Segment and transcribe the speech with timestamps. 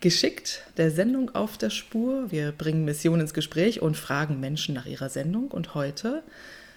[0.00, 2.30] geschickt der Sendung auf der Spur.
[2.30, 5.48] Wir bringen Missionen ins Gespräch und fragen Menschen nach ihrer Sendung.
[5.48, 6.22] Und heute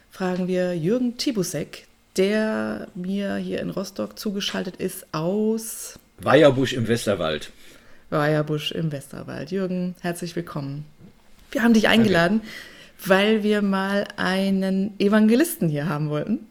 [0.10, 1.88] fragen wir Jürgen Tibusek,
[2.18, 7.52] der mir hier in Rostock zugeschaltet ist aus Weierbusch im Westerwald.
[8.10, 9.52] Weierbusch im Westerwald.
[9.52, 10.86] Jürgen, herzlich willkommen.
[11.52, 13.10] Wir haben dich eingeladen, okay.
[13.10, 16.48] weil wir mal einen Evangelisten hier haben wollten.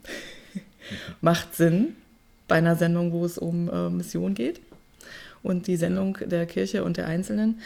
[1.21, 1.97] Macht Sinn
[2.49, 4.61] bei einer Sendung, wo es um äh, Mission geht
[5.43, 7.61] und die Sendung der Kirche und der Einzelnen.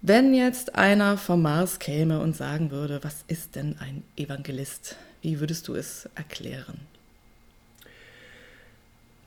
[0.00, 4.96] Wenn jetzt einer vom Mars käme und sagen würde, was ist denn ein Evangelist?
[5.22, 6.80] Wie würdest du es erklären?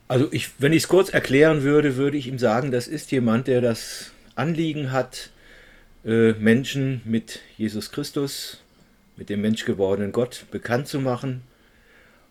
[0.08, 3.48] Also ich, wenn ich es kurz erklären würde, würde ich ihm sagen, das ist jemand,
[3.48, 5.30] der das Anliegen hat,
[6.04, 8.60] äh, Menschen mit Jesus Christus,
[9.16, 11.42] mit dem menschgewordenen Gott bekannt zu machen,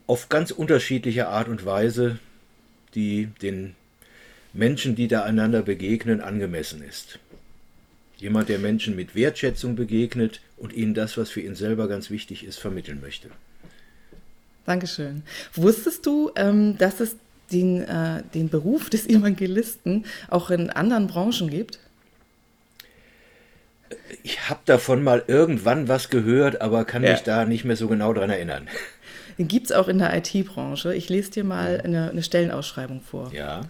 [0.08, 2.19] auf ganz unterschiedliche Art und Weise,
[2.94, 3.75] die den
[4.55, 7.20] Menschen, die da einander begegnen, angemessen ist.
[8.18, 12.45] Jemand, der Menschen mit Wertschätzung begegnet und ihnen das, was für ihn selber ganz wichtig
[12.45, 13.30] ist, vermitteln möchte.
[14.66, 15.23] Dankeschön.
[15.53, 17.17] Wusstest du, ähm, dass es
[17.52, 21.80] den, äh, den Beruf des Evangelisten auch in anderen Branchen gibt?
[24.23, 27.12] Ich habe davon mal irgendwann was gehört, aber kann ja.
[27.12, 28.67] mich da nicht mehr so genau dran erinnern.
[29.38, 30.95] Den gibt es auch in der IT-Branche.
[30.95, 33.31] Ich lese dir mal eine, eine Stellenausschreibung vor.
[33.34, 33.62] Ja.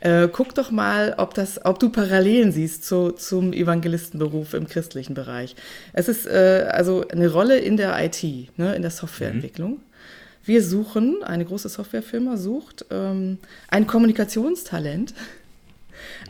[0.00, 5.14] Äh, guck doch mal, ob, das, ob du Parallelen siehst zu, zum Evangelistenberuf im christlichen
[5.14, 5.54] Bereich.
[5.92, 8.22] Es ist äh, also eine Rolle in der IT,
[8.56, 9.72] ne, in der Softwareentwicklung.
[9.72, 9.80] Mhm.
[10.44, 15.12] Wir suchen, eine große Softwarefirma sucht ähm, ein Kommunikationstalent,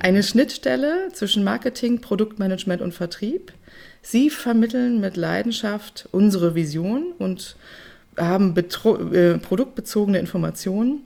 [0.01, 3.53] eine Schnittstelle zwischen Marketing, Produktmanagement und Vertrieb.
[4.03, 7.57] Sie vermitteln mit Leidenschaft unsere Vision und
[8.19, 11.03] haben äh, produktbezogene Informationen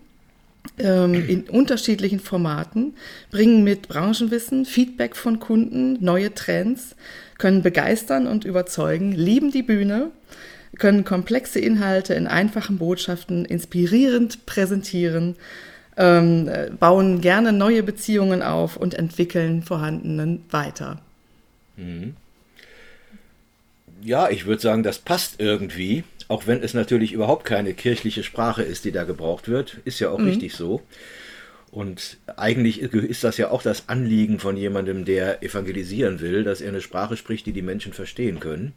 [0.79, 2.95] ähm, in unterschiedlichen Formaten,
[3.31, 6.97] bringen mit Branchenwissen, Feedback von Kunden, neue Trends,
[7.39, 10.11] können begeistern und überzeugen, lieben die Bühne,
[10.79, 15.37] können komplexe Inhalte in einfachen Botschaften inspirierend präsentieren,
[15.97, 21.01] ähm, bauen gerne neue Beziehungen auf und entwickeln vorhandenen weiter.
[21.77, 22.17] Mhm.
[24.03, 28.65] Ja, ich würde sagen, das passt irgendwie auch wenn es natürlich überhaupt keine kirchliche Sprache
[28.65, 30.27] ist, die da gebraucht wird, ist ja auch mhm.
[30.27, 30.83] richtig so.
[31.71, 36.71] Und eigentlich ist das ja auch das Anliegen von jemandem, der evangelisieren will, dass er
[36.71, 38.73] eine Sprache spricht, die die Menschen verstehen können.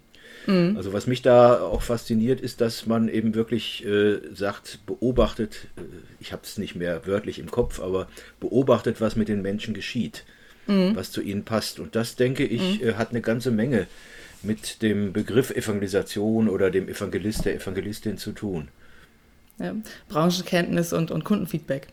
[0.45, 0.77] Mhm.
[0.77, 5.81] Also was mich da auch fasziniert, ist, dass man eben wirklich äh, sagt, beobachtet, äh,
[6.19, 8.07] ich habe es nicht mehr wörtlich im Kopf, aber
[8.39, 10.25] beobachtet, was mit den Menschen geschieht,
[10.67, 10.95] mhm.
[10.95, 11.79] was zu ihnen passt.
[11.79, 12.87] Und das, denke ich, mhm.
[12.87, 13.87] äh, hat eine ganze Menge
[14.43, 18.69] mit dem Begriff Evangelisation oder dem Evangelist, der Evangelistin zu tun.
[19.59, 19.75] Ja,
[20.07, 21.87] Branchenkenntnis und, und Kundenfeedback.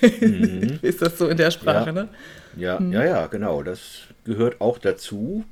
[0.00, 0.78] Mhm.
[0.82, 1.92] Ist das so in der Sprache, ja.
[1.92, 2.08] ne?
[2.56, 2.92] Ja, mhm.
[2.92, 3.62] ja, ja, genau.
[3.62, 5.44] Das gehört auch dazu.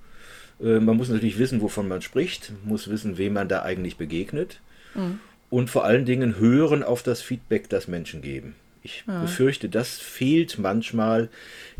[0.60, 4.60] Äh, man muss natürlich wissen, wovon man spricht, muss wissen, wem man da eigentlich begegnet.
[4.94, 5.20] Mhm.
[5.50, 8.54] Und vor allen Dingen hören auf das Feedback, das Menschen geben.
[8.82, 9.22] Ich ja.
[9.22, 11.28] befürchte, das fehlt manchmal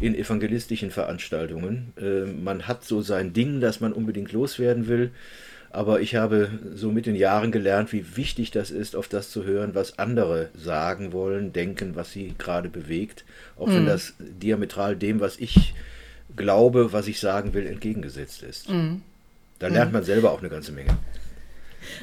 [0.01, 1.93] in evangelistischen Veranstaltungen.
[2.01, 5.11] Äh, man hat so sein Ding, das man unbedingt loswerden will.
[5.71, 9.45] Aber ich habe so mit den Jahren gelernt, wie wichtig das ist, auf das zu
[9.45, 13.25] hören, was andere sagen wollen, denken, was sie gerade bewegt.
[13.57, 13.77] Auch mhm.
[13.77, 15.75] wenn das diametral dem, was ich
[16.37, 18.69] glaube, was ich sagen will, entgegengesetzt ist.
[18.69, 19.03] Mhm.
[19.59, 19.99] Da lernt mhm.
[19.99, 20.97] man selber auch eine ganze Menge.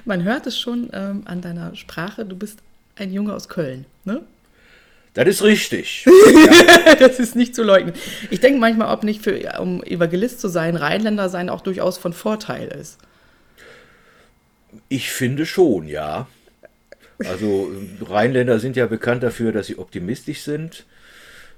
[0.03, 2.59] Man hört es schon ähm, an deiner Sprache, du bist
[2.95, 4.21] ein Junge aus Köln, ne?
[5.13, 6.05] Das ist richtig.
[6.85, 6.95] ja.
[6.95, 7.93] Das ist nicht zu leugnen.
[8.29, 12.13] Ich denke manchmal, ob nicht für, um Evangelist zu sein, Rheinländer sein auch durchaus von
[12.13, 12.99] Vorteil ist.
[14.87, 16.27] Ich finde schon, ja.
[17.25, 17.71] Also
[18.01, 20.85] Rheinländer sind ja bekannt dafür, dass sie optimistisch sind,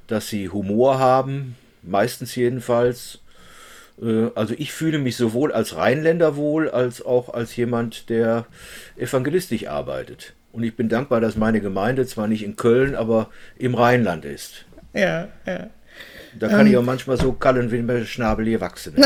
[0.07, 3.19] dass sie Humor haben, meistens jedenfalls.
[4.01, 8.47] Äh, also ich fühle mich sowohl als Rheinländer wohl, als auch als jemand, der
[8.97, 10.34] evangelistisch arbeitet.
[10.51, 14.66] Und ich bin dankbar, dass meine Gemeinde zwar nicht in Köln, aber im Rheinland ist.
[14.94, 15.69] Ja, ja.
[16.39, 18.93] Da kann ähm, ich auch manchmal so kallen wie ein Schnabel hier wachsen.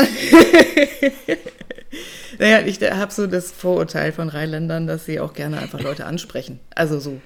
[2.38, 6.60] naja, ich habe so das Vorurteil von Rheinländern, dass sie auch gerne einfach Leute ansprechen.
[6.74, 7.20] Also so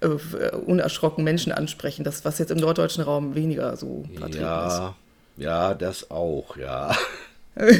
[0.00, 2.04] äh, unerschrocken Menschen ansprechen.
[2.04, 4.94] Das, was jetzt im norddeutschen Raum weniger so vertreten ja, ist.
[5.42, 6.96] Ja, das auch, ja.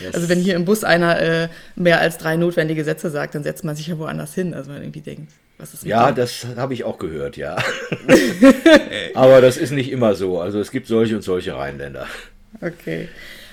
[0.00, 0.14] Yes.
[0.14, 3.64] Also wenn hier im Bus einer äh, mehr als drei notwendige Sätze sagt, dann setzt
[3.64, 4.54] man sich ja woanders hin.
[4.54, 7.56] Also man irgendwie denkt, was ist Ja, das habe ich auch gehört, ja.
[9.14, 10.40] Aber das ist nicht immer so.
[10.40, 12.06] Also es gibt solche und solche Rheinländer.
[12.60, 13.08] Okay.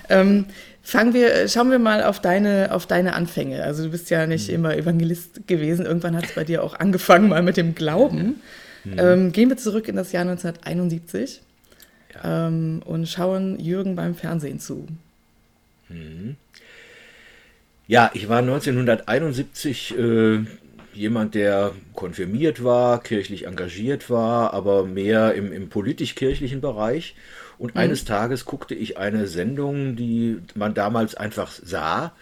[0.10, 0.46] Ähm,
[0.82, 3.64] fangen wir, schauen wir mal auf deine, auf deine Anfänge.
[3.64, 4.56] Also du bist ja nicht mhm.
[4.56, 5.86] immer Evangelist gewesen.
[5.86, 8.42] Irgendwann hat es bei dir auch angefangen mal mit dem Glauben.
[8.86, 8.96] Mhm.
[8.98, 11.42] Ähm, gehen wir zurück in das Jahr 1971.
[12.14, 12.48] ja.
[12.48, 14.88] ähm, und schauen Jürgen beim Fernsehen zu.
[15.90, 16.36] Mhm.
[17.88, 20.40] Ja, ich war 1971 äh,
[20.94, 27.16] jemand, der konfirmiert war, kirchlich engagiert war, aber mehr im, im politisch-kirchlichen Bereich.
[27.58, 27.82] Und mhm.
[27.82, 32.14] eines Tages guckte ich eine Sendung, die man damals einfach sah,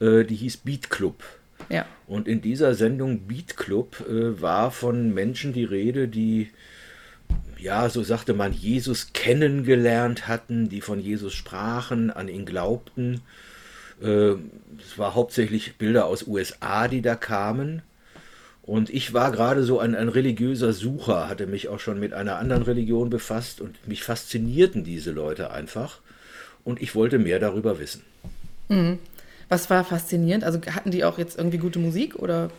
[0.00, 1.22] äh, die hieß Beat Club.
[1.68, 1.86] Ja.
[2.06, 6.50] Und in dieser Sendung Beat Club äh, war von Menschen die Rede, die,
[7.58, 13.20] ja, so sagte man, Jesus kennengelernt hatten, die von Jesus sprachen, an ihn glaubten.
[14.02, 14.32] Äh,
[14.78, 17.82] es war hauptsächlich Bilder aus USA, die da kamen.
[18.62, 22.36] Und ich war gerade so ein, ein religiöser Sucher, hatte mich auch schon mit einer
[22.36, 26.00] anderen Religion befasst und mich faszinierten diese Leute einfach.
[26.64, 28.02] Und ich wollte mehr darüber wissen.
[28.68, 28.98] Mhm.
[29.48, 30.44] Was war faszinierend?
[30.44, 32.50] Also hatten die auch jetzt irgendwie gute Musik oder?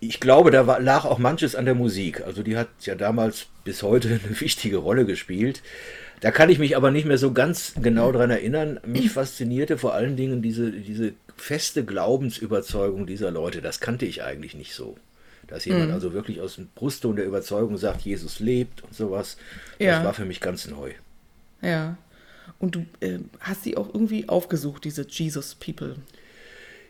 [0.00, 2.22] Ich glaube, da war, lag auch manches an der Musik.
[2.22, 5.62] Also die hat ja damals bis heute eine wichtige Rolle gespielt.
[6.20, 8.80] Da kann ich mich aber nicht mehr so ganz genau daran erinnern.
[8.86, 13.60] Mich faszinierte vor allen Dingen diese, diese feste Glaubensüberzeugung dieser Leute.
[13.60, 14.96] Das kannte ich eigentlich nicht so.
[15.46, 15.94] Dass jemand mhm.
[15.94, 19.36] also wirklich aus dem Brustton der Überzeugung sagt, Jesus lebt und sowas.
[19.78, 19.96] Ja.
[19.96, 20.92] Das war für mich ganz neu.
[21.60, 21.96] Ja.
[22.58, 25.96] Und du äh, hast sie auch irgendwie aufgesucht, diese Jesus People.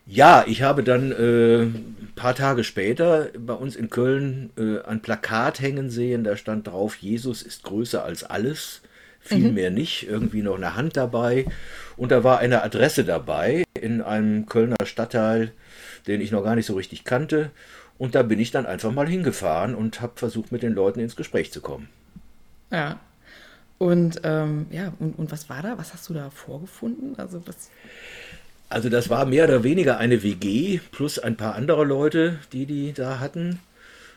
[0.07, 5.03] Ja, ich habe dann äh, ein paar Tage später bei uns in Köln äh, ein
[5.03, 8.83] Plakat hängen sehen, da stand drauf, Jesus ist größer als alles
[9.27, 9.55] viel mhm.
[9.55, 11.47] mehr nicht, irgendwie noch eine Hand dabei.
[11.97, 15.53] Und da war eine Adresse dabei in einem Kölner Stadtteil,
[16.07, 17.51] den ich noch gar nicht so richtig kannte.
[17.99, 21.17] Und da bin ich dann einfach mal hingefahren und habe versucht, mit den Leuten ins
[21.17, 21.89] Gespräch zu kommen.
[22.71, 23.01] Ja.
[23.79, 25.77] Und ähm, ja, und, und was war da?
[25.77, 27.19] Was hast du da vorgefunden?
[27.19, 27.71] Also was.
[28.69, 32.93] Also das war mehr oder weniger eine WG plus ein paar andere Leute, die die
[32.93, 33.61] da hatten.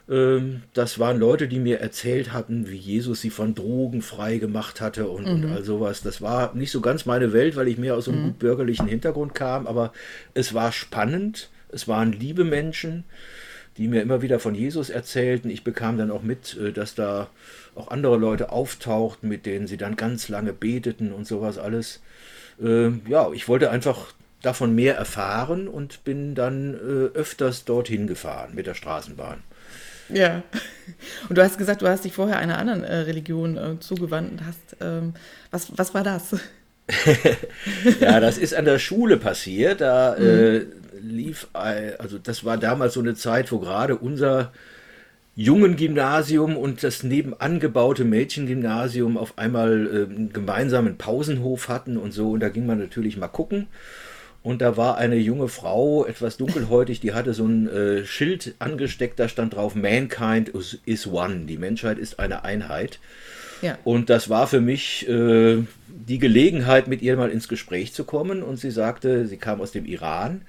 [0.09, 4.81] Ähm, das waren Leute, die mir erzählt hatten, wie Jesus sie von Drogen frei gemacht
[4.81, 5.31] hatte und, mhm.
[5.31, 6.01] und all sowas.
[6.01, 8.25] Das war nicht so ganz meine Welt, weil ich mehr aus einem mhm.
[8.25, 9.93] gut bürgerlichen Hintergrund kam, aber
[10.33, 11.49] es war spannend.
[11.71, 13.03] Es waren liebe Menschen,
[13.77, 15.51] die mir immer wieder von Jesus erzählten.
[15.51, 17.29] Ich bekam dann auch mit, äh, dass da
[17.75, 22.01] auch andere Leute auftauchten, mit denen sie dann ganz lange beteten und sowas alles.
[22.59, 24.07] Ähm, ja, ich wollte einfach
[24.41, 29.43] davon mehr erfahren und bin dann äh, öfters dorthin gefahren mit der Straßenbahn.
[30.09, 30.43] Ja.
[31.29, 34.45] Und du hast gesagt, du hast dich vorher einer anderen äh, Religion äh, zugewandt und
[34.45, 34.77] hast.
[34.81, 35.13] Ähm,
[35.51, 36.35] was, was war das?
[37.99, 39.81] ja, das ist an der Schule passiert.
[39.81, 40.25] Da mhm.
[40.25, 40.65] äh,
[41.01, 44.51] lief, also das war damals so eine Zeit, wo gerade unser
[45.35, 52.11] jungen Gymnasium und das nebenan gebaute Mädchengymnasium auf einmal äh, einen gemeinsamen Pausenhof hatten und
[52.11, 52.31] so.
[52.31, 53.67] Und da ging man natürlich mal gucken.
[54.41, 59.19] Und da war eine junge Frau, etwas dunkelhäutig, die hatte so ein äh, Schild angesteckt,
[59.19, 60.49] da stand drauf, Mankind
[60.85, 62.99] is, one, die Menschheit ist eine Einheit.
[63.61, 63.77] Ja.
[63.83, 65.57] Und das war für mich äh,
[65.87, 68.41] die Gelegenheit, mit ihr mal ins Gespräch zu kommen.
[68.41, 70.41] Und sie sagte, sie kam aus dem Iran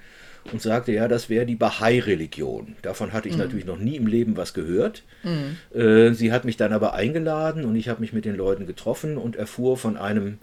[0.51, 2.75] und sagte, ja, das wäre die Bahai-Religion.
[2.81, 3.41] Davon hatte ich mhm.
[3.41, 5.03] natürlich noch nie im Leben was gehört.
[5.23, 5.57] Mhm.
[5.77, 9.17] Äh, sie hat mich dann aber eingeladen und ich habe mich mit den Leuten getroffen
[9.17, 10.39] und erfuhr von einem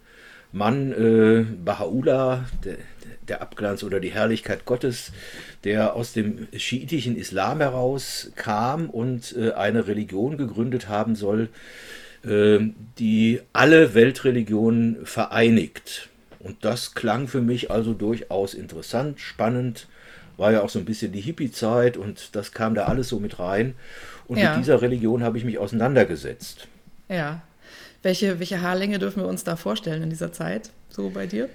[0.52, 2.76] Mann, äh, Baha'u'llah, der,
[3.28, 5.12] der Abglanz oder die Herrlichkeit Gottes,
[5.64, 11.48] der aus dem schiitischen Islam heraus kam und äh, eine Religion gegründet haben soll,
[12.24, 12.58] äh,
[12.98, 16.08] die alle Weltreligionen vereinigt.
[16.38, 19.88] Und das klang für mich also durchaus interessant, spannend.
[20.36, 23.40] War ja auch so ein bisschen die Hippie-Zeit und das kam da alles so mit
[23.40, 23.74] rein.
[24.28, 24.50] Und ja.
[24.50, 26.68] mit dieser Religion habe ich mich auseinandergesetzt.
[27.08, 27.42] Ja.
[28.02, 31.48] Welche, welche Haarlänge dürfen wir uns da vorstellen in dieser Zeit, so bei dir?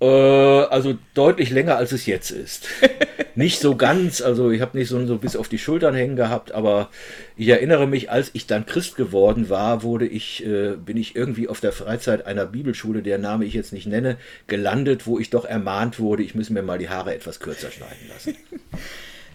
[0.00, 2.66] Äh, also deutlich länger, als es jetzt ist.
[3.34, 6.52] nicht so ganz, also ich habe nicht so, so bis auf die Schultern hängen gehabt,
[6.52, 6.88] aber
[7.36, 11.48] ich erinnere mich, als ich dann Christ geworden war, wurde ich, äh, bin ich irgendwie
[11.48, 15.44] auf der Freizeit einer Bibelschule, der Name ich jetzt nicht nenne, gelandet, wo ich doch
[15.44, 18.36] ermahnt wurde, ich müsse mir mal die Haare etwas kürzer schneiden lassen.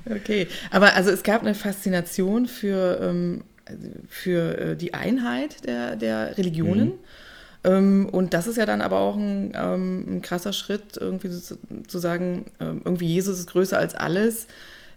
[0.09, 3.43] okay, aber also es gab eine Faszination für, ähm,
[4.07, 6.87] für äh, die Einheit der, der Religionen.
[6.87, 6.99] Mhm
[7.67, 11.57] und das ist ja dann aber auch ein, ähm, ein krasser Schritt, irgendwie zu,
[11.87, 14.45] zu sagen, ähm, irgendwie Jesus ist größer als alles.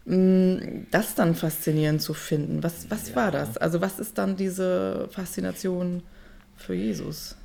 [0.08, 2.62] Mm, das dann faszinierend zu finden.
[2.62, 3.16] Was, was ja.
[3.16, 3.58] war das?
[3.58, 6.02] Also was ist dann diese Faszination
[6.56, 7.36] für Jesus?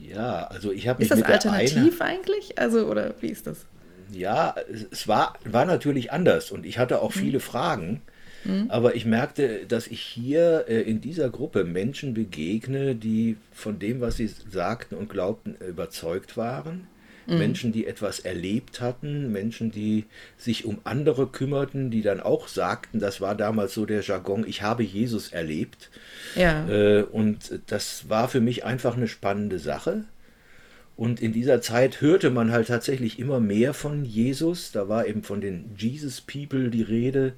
[0.00, 2.58] Ja, also ich habe mich Ist das alternativ eigentlich?
[2.58, 3.66] Also oder wie ist das?
[4.10, 4.56] Ja,
[4.90, 7.20] es war, war natürlich anders und ich hatte auch mhm.
[7.20, 8.02] viele Fragen.
[8.44, 8.66] Mhm.
[8.68, 14.00] Aber ich merkte, dass ich hier äh, in dieser Gruppe Menschen begegne, die von dem,
[14.00, 16.86] was sie sagten und glaubten, überzeugt waren,
[17.28, 17.38] Mhm.
[17.38, 20.06] Menschen, die etwas erlebt hatten, Menschen, die
[20.38, 24.62] sich um andere kümmerten, die dann auch sagten, das war damals so der Jargon, ich
[24.62, 25.90] habe Jesus erlebt.
[26.34, 26.66] Ja.
[26.68, 30.04] Äh, und das war für mich einfach eine spannende Sache.
[30.96, 34.72] Und in dieser Zeit hörte man halt tatsächlich immer mehr von Jesus.
[34.72, 37.34] Da war eben von den Jesus People die Rede.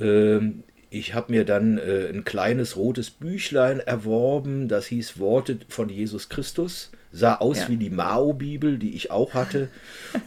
[0.00, 5.88] Ähm, ich habe mir dann äh, ein kleines rotes Büchlein erworben, das hieß Worte von
[5.88, 6.90] Jesus Christus.
[7.12, 7.68] Sah aus ja.
[7.68, 9.68] wie die Mao-Bibel, die ich auch hatte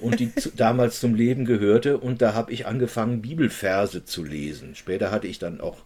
[0.02, 2.00] und die zu, damals zum Leben gehörte.
[2.00, 4.74] Und da habe ich angefangen, Bibelverse zu lesen.
[4.74, 5.84] Später hatte ich dann auch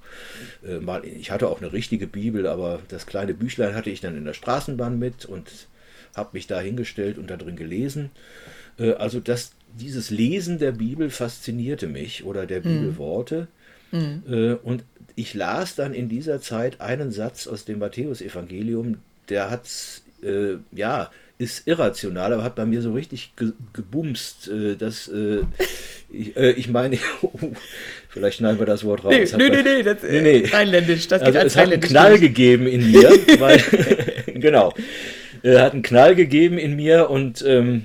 [0.65, 4.15] äh, mal, ich hatte auch eine richtige Bibel, aber das kleine Büchlein hatte ich dann
[4.15, 5.49] in der Straßenbahn mit und
[6.15, 8.11] habe mich da hingestellt und da drin gelesen.
[8.79, 12.71] Äh, also das, dieses Lesen der Bibel faszinierte mich oder der hm.
[12.71, 13.47] Bibelworte.
[13.93, 14.23] Mhm.
[14.27, 14.83] Äh, und
[15.15, 18.97] ich las dann in dieser Zeit einen Satz aus dem Matthäusevangelium,
[19.29, 19.69] der hat,
[20.23, 25.41] äh, ja, ist irrational, aber hat bei mir so richtig ge gebumst, äh, dass äh,
[26.12, 27.31] ich, äh, ich, meine, oh,
[28.09, 29.13] vielleicht schneiden wir das Wort raus.
[29.13, 30.45] Nee, nee, nee, nee, das nee, nee.
[30.51, 33.09] rheinländisch, das also es hat einen Knall gegeben in mir,
[33.39, 33.62] weil,
[34.39, 34.73] genau,
[35.43, 37.83] äh, hat einen Knall gegeben in mir und ähm,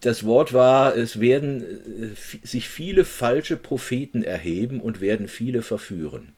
[0.00, 6.32] das Wort war, es werden äh, sich viele falsche Propheten erheben und werden viele verführen.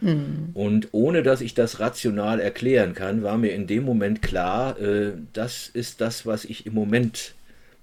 [0.00, 0.50] Mhm.
[0.54, 5.12] Und ohne dass ich das rational erklären kann, war mir in dem Moment klar, äh,
[5.32, 7.34] das ist das, was ich im Moment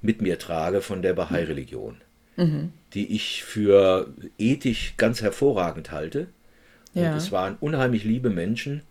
[0.01, 1.97] mit mir trage von der Bahai-Religion,
[2.35, 2.71] mhm.
[2.93, 6.27] die ich für ethisch ganz hervorragend halte.
[6.93, 7.11] Ja.
[7.11, 8.81] Und es waren unheimlich liebe Menschen,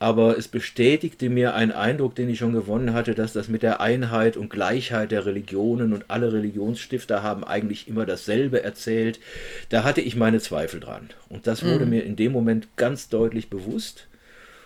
[0.00, 3.82] aber es bestätigte mir einen Eindruck, den ich schon gewonnen hatte, dass das mit der
[3.82, 9.20] Einheit und Gleichheit der Religionen und alle Religionsstifter haben eigentlich immer dasselbe erzählt.
[9.68, 11.10] Da hatte ich meine Zweifel dran.
[11.28, 11.90] Und das wurde mhm.
[11.90, 14.06] mir in dem Moment ganz deutlich bewusst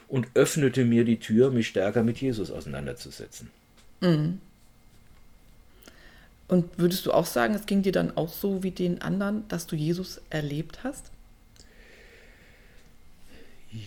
[0.06, 3.50] und öffnete mir die Tür, mich stärker mit Jesus auseinanderzusetzen.
[4.02, 4.38] Mhm.
[6.46, 9.66] Und würdest du auch sagen, es ging dir dann auch so wie den anderen, dass
[9.66, 11.10] du Jesus erlebt hast?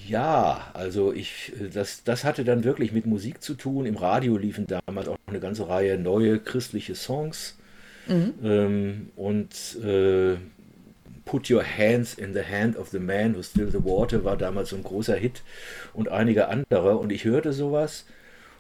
[0.07, 3.85] Ja, also ich, das, das hatte dann wirklich mit Musik zu tun.
[3.85, 7.57] Im Radio liefen damals auch eine ganze Reihe neue christliche Songs.
[8.07, 8.33] Mhm.
[8.43, 10.35] Ähm, und äh,
[11.23, 14.69] Put Your Hands in the Hand of the Man Who Still the Water war damals
[14.69, 15.41] so ein großer Hit
[15.93, 16.97] und einige andere.
[16.97, 18.05] Und ich hörte sowas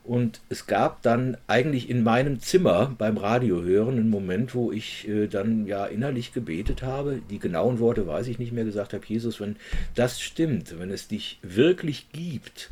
[0.07, 5.27] und es gab dann eigentlich in meinem Zimmer beim Radiohören einen Moment, wo ich äh,
[5.27, 7.21] dann ja innerlich gebetet habe.
[7.29, 9.57] Die genauen Worte weiß ich nicht mehr, gesagt habe, Jesus, wenn
[9.95, 12.69] das stimmt, wenn es dich wirklich gibt,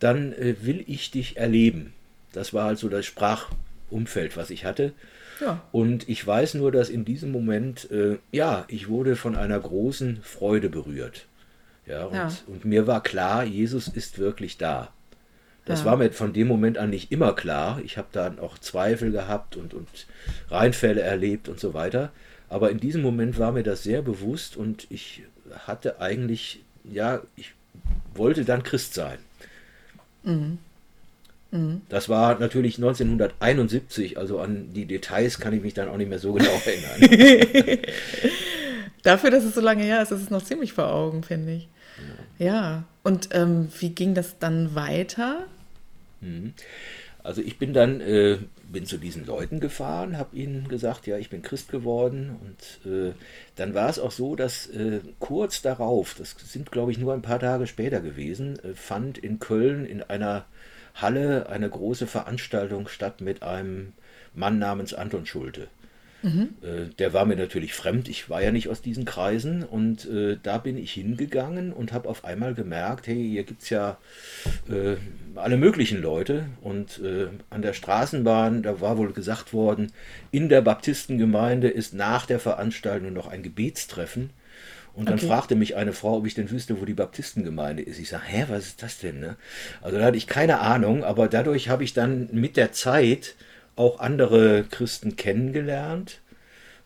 [0.00, 1.92] dann äh, will ich dich erleben.
[2.32, 4.92] Das war also das Sprachumfeld, was ich hatte.
[5.40, 5.62] Ja.
[5.70, 10.20] Und ich weiß nur, dass in diesem Moment, äh, ja, ich wurde von einer großen
[10.22, 11.26] Freude berührt.
[11.86, 14.92] Ja und, ja, und mir war klar, Jesus ist wirklich da.
[15.64, 15.86] Das ja.
[15.86, 17.80] war mir von dem Moment an nicht immer klar.
[17.84, 19.88] Ich habe dann auch Zweifel gehabt und, und
[20.50, 22.10] Reinfälle erlebt und so weiter.
[22.48, 25.22] Aber in diesem Moment war mir das sehr bewusst und ich
[25.66, 27.52] hatte eigentlich, ja, ich
[28.14, 29.18] wollte dann Christ sein.
[30.24, 30.58] Mhm.
[31.52, 31.82] Mhm.
[31.88, 36.18] Das war natürlich 1971, also an die Details kann ich mich dann auch nicht mehr
[36.18, 37.78] so genau erinnern.
[39.02, 41.68] Dafür, dass es so lange her ist, ist es noch ziemlich vor Augen, finde ich.
[42.40, 42.84] Ja.
[43.02, 45.46] Und ähm, wie ging das dann weiter?
[46.20, 46.54] Mhm.
[47.22, 48.38] Also ich bin dann äh,
[48.72, 53.12] bin zu diesen Leuten gefahren, habe ihnen gesagt, ja, ich bin Christ geworden und äh,
[53.56, 57.20] dann war es auch so, dass äh, kurz darauf, das sind glaube ich nur ein
[57.20, 60.46] paar Tage später gewesen, äh, fand in Köln in einer
[60.94, 63.92] Halle eine große Veranstaltung statt mit einem
[64.34, 65.68] Mann namens Anton Schulte.
[66.22, 66.50] Mhm.
[66.62, 70.36] Äh, der war mir natürlich fremd, ich war ja nicht aus diesen Kreisen und äh,
[70.42, 73.96] da bin ich hingegangen und habe auf einmal gemerkt, hey, hier gibt es ja
[74.68, 74.96] äh,
[75.36, 79.92] alle möglichen Leute und äh, an der Straßenbahn, da war wohl gesagt worden,
[80.30, 84.30] in der Baptistengemeinde ist nach der Veranstaltung noch ein Gebetstreffen.
[84.92, 85.28] Und dann okay.
[85.28, 88.00] fragte mich eine Frau, ob ich denn wüsste, wo die Baptistengemeinde ist.
[88.00, 89.20] Ich sage, hä, was ist das denn?
[89.20, 89.36] Ne?
[89.80, 93.36] Also da hatte ich keine Ahnung, aber dadurch habe ich dann mit der Zeit
[93.76, 96.20] auch andere Christen kennengelernt.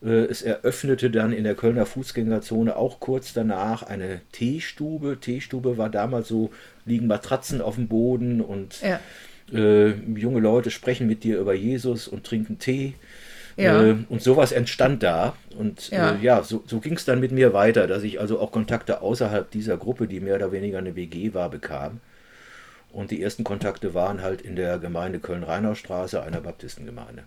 [0.03, 5.19] Äh, es eröffnete dann in der Kölner Fußgängerzone auch kurz danach eine Teestube.
[5.19, 6.51] Teestube war damals so,
[6.85, 8.99] liegen Matratzen auf dem Boden und ja.
[9.51, 12.93] äh, junge Leute sprechen mit dir über Jesus und trinken Tee.
[13.57, 13.83] Ja.
[13.83, 15.35] Äh, und sowas entstand da.
[15.57, 18.39] Und ja, äh, ja so, so ging es dann mit mir weiter, dass ich also
[18.39, 22.01] auch Kontakte außerhalb dieser Gruppe, die mehr oder weniger eine WG war, bekam.
[22.95, 27.23] Und die ersten Kontakte waren halt in der Gemeinde Köln-Rheinaustraße, einer Baptistengemeinde.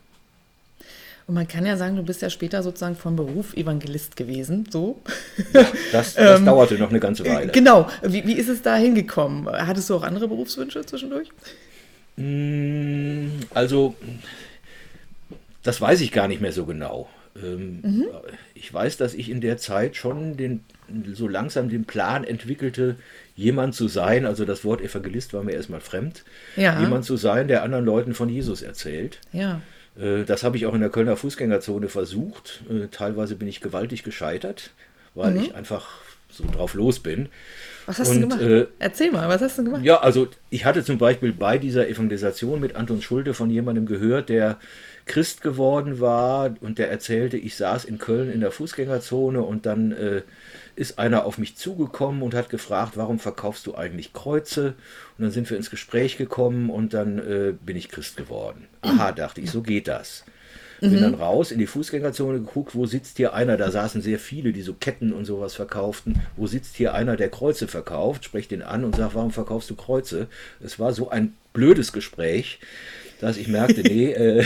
[1.26, 4.98] Und man kann ja sagen, du bist ja später sozusagen vom Beruf Evangelist gewesen, so.
[5.52, 7.52] Ja, das, das ähm, dauerte noch eine ganze Weile.
[7.52, 7.86] Genau.
[8.02, 9.46] Wie, wie ist es da hingekommen?
[9.46, 11.28] Hattest du auch andere Berufswünsche zwischendurch?
[12.16, 13.94] Mm, also,
[15.62, 17.10] Das weiß ich gar nicht mehr so genau.
[17.36, 18.06] Ähm, mhm.
[18.54, 20.64] Ich weiß, dass ich in der Zeit schon den,
[21.12, 22.96] so langsam den Plan entwickelte,
[23.38, 26.24] jemand zu sein, also das Wort Evangelist war mir erstmal fremd,
[26.56, 26.80] ja.
[26.80, 29.20] jemand zu sein, der anderen Leuten von Jesus erzählt.
[29.32, 29.62] Ja.
[29.96, 32.64] Äh, das habe ich auch in der Kölner Fußgängerzone versucht.
[32.68, 34.70] Äh, teilweise bin ich gewaltig gescheitert,
[35.14, 35.40] weil mhm.
[35.40, 35.88] ich einfach
[36.28, 37.28] so drauf los bin.
[37.86, 38.42] Was hast und, du gemacht?
[38.42, 39.84] Äh, Erzähl mal, was hast du gemacht?
[39.84, 44.30] Ja, also ich hatte zum Beispiel bei dieser Evangelisation mit Anton Schulte von jemandem gehört,
[44.30, 44.58] der
[45.06, 49.92] Christ geworden war und der erzählte, ich saß in Köln in der Fußgängerzone und dann
[49.92, 50.22] äh,
[50.78, 54.74] ist einer auf mich zugekommen und hat gefragt, warum verkaufst du eigentlich Kreuze?
[55.18, 58.68] Und dann sind wir ins Gespräch gekommen und dann äh, bin ich Christ geworden.
[58.82, 60.24] Aha, dachte ich, so geht das.
[60.80, 61.00] Bin mhm.
[61.00, 64.62] dann raus in die Fußgängerzone geguckt, wo sitzt hier einer, da saßen sehr viele, die
[64.62, 66.20] so Ketten und sowas verkauften.
[66.36, 68.24] Wo sitzt hier einer, der Kreuze verkauft?
[68.24, 70.28] Sprecht den an und sagt, warum verkaufst du Kreuze?
[70.62, 72.60] Es war so ein blödes Gespräch,
[73.20, 74.44] dass ich merkte, nee, äh,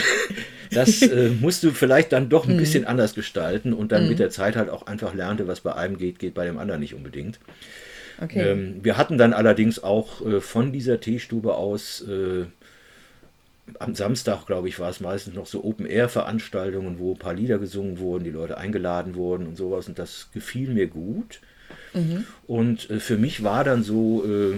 [0.71, 2.61] das äh, musst du vielleicht dann doch ein mhm.
[2.61, 4.11] bisschen anders gestalten und dann mhm.
[4.11, 6.81] mit der Zeit halt auch einfach lernte, was bei einem geht, geht bei dem anderen
[6.81, 7.38] nicht unbedingt.
[8.21, 8.50] Okay.
[8.50, 12.45] Ähm, wir hatten dann allerdings auch äh, von dieser Teestube aus äh,
[13.79, 17.99] am Samstag, glaube ich, war es meistens noch so Open-Air-Veranstaltungen, wo ein paar Lieder gesungen
[17.99, 19.88] wurden, die Leute eingeladen wurden und sowas.
[19.88, 21.41] Und das gefiel mir gut.
[21.95, 22.25] Mhm.
[22.47, 24.57] Und äh, für mich war dann so äh,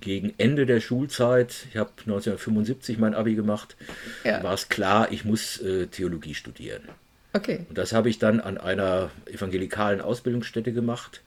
[0.00, 3.76] gegen Ende der Schulzeit, ich habe 1975 mein Abi gemacht,
[4.24, 4.42] ja.
[4.42, 6.82] war es klar, ich muss äh, Theologie studieren.
[7.32, 7.66] Okay.
[7.68, 11.22] Und das habe ich dann an einer evangelikalen Ausbildungsstätte gemacht.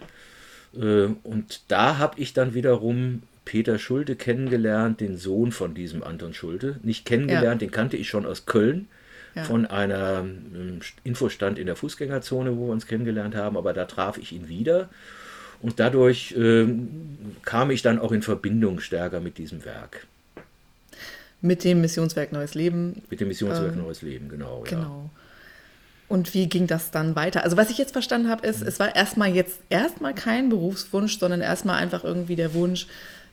[0.76, 6.34] Äh, und da habe ich dann wiederum Peter Schulte kennengelernt, den Sohn von diesem Anton
[6.34, 6.80] Schulte.
[6.84, 7.68] Nicht kennengelernt, ja.
[7.68, 8.88] den kannte ich schon aus Köln,
[9.36, 9.44] ja.
[9.44, 14.18] von einer ähm, Infostand in der Fußgängerzone, wo wir uns kennengelernt haben, aber da traf
[14.18, 14.90] ich ihn wieder.
[15.64, 16.68] Und dadurch äh,
[17.44, 20.06] kam ich dann auch in Verbindung stärker mit diesem Werk.
[21.42, 23.02] Mit dem Missionswerk Neues Leben.
[23.10, 24.64] Mit dem Missionswerk äh, Neues Leben, genau.
[24.68, 24.82] Genau.
[24.82, 25.20] Ja.
[26.10, 27.44] Und wie ging das dann weiter?
[27.44, 28.68] Also was ich jetzt verstanden habe, ist, mhm.
[28.68, 32.88] es war erstmal jetzt erstmal kein Berufswunsch, sondern erstmal einfach irgendwie der Wunsch,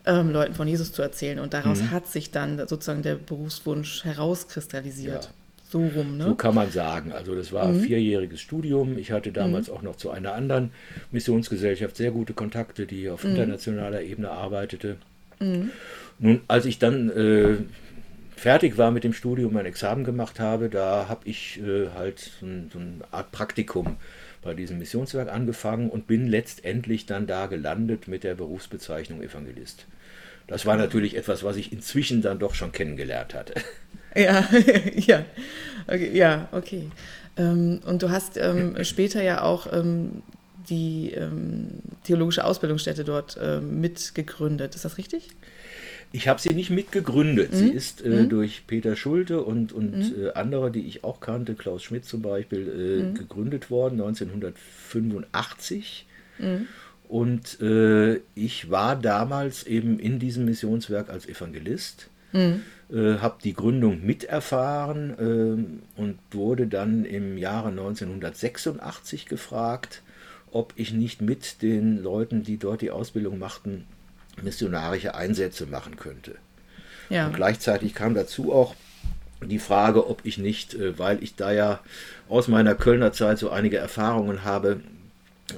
[0.07, 1.41] ähm, Leuten von Jesus zu erzählen.
[1.41, 1.91] Und daraus mhm.
[1.91, 5.25] hat sich dann sozusagen der Berufswunsch herauskristallisiert.
[5.25, 5.31] Ja.
[5.71, 6.25] So rum, ne?
[6.25, 7.13] So kann man sagen.
[7.13, 7.77] Also das war mhm.
[7.77, 8.99] ein vierjähriges Studium.
[8.99, 9.75] Ich hatte damals mhm.
[9.75, 10.73] auch noch zu einer anderen
[11.13, 13.31] Missionsgesellschaft sehr gute Kontakte, die auf mhm.
[13.31, 14.97] internationaler Ebene arbeitete.
[15.39, 15.71] Mhm.
[16.19, 17.59] Nun, als ich dann äh,
[18.35, 22.47] fertig war mit dem Studium, mein Examen gemacht habe, da habe ich äh, halt so,
[22.73, 23.97] so eine Art Praktikum
[24.43, 29.87] bei diesem Missionswerk angefangen und bin letztendlich dann da gelandet mit der Berufsbezeichnung Evangelist.
[30.51, 33.55] Das war natürlich etwas, was ich inzwischen dann doch schon kennengelernt hatte.
[34.17, 34.49] Ja,
[34.97, 35.25] ja,
[35.87, 36.91] okay, ja, okay.
[37.37, 40.25] Ähm, und du hast ähm, später ja auch ähm,
[40.69, 41.69] die ähm,
[42.03, 44.75] theologische Ausbildungsstätte dort ähm, mitgegründet.
[44.75, 45.29] Ist das richtig?
[46.11, 47.53] Ich habe sie nicht mitgegründet.
[47.53, 47.57] Mhm.
[47.57, 48.31] Sie ist äh, mhm.
[48.31, 50.27] durch Peter Schulte und, und mhm.
[50.27, 53.15] äh, andere, die ich auch kannte, Klaus Schmidt zum Beispiel, äh, mhm.
[53.15, 56.07] gegründet worden 1985.
[57.11, 62.63] Und äh, ich war damals eben in diesem Missionswerk als Evangelist, mhm.
[62.89, 70.03] äh, habe die Gründung miterfahren äh, und wurde dann im Jahre 1986 gefragt,
[70.53, 73.87] ob ich nicht mit den Leuten, die dort die Ausbildung machten,
[74.41, 76.37] missionarische Einsätze machen könnte.
[77.09, 77.27] Ja.
[77.27, 78.77] Und gleichzeitig kam dazu auch
[79.45, 81.81] die Frage, ob ich nicht, äh, weil ich da ja
[82.29, 84.81] aus meiner Kölner Zeit so einige Erfahrungen habe,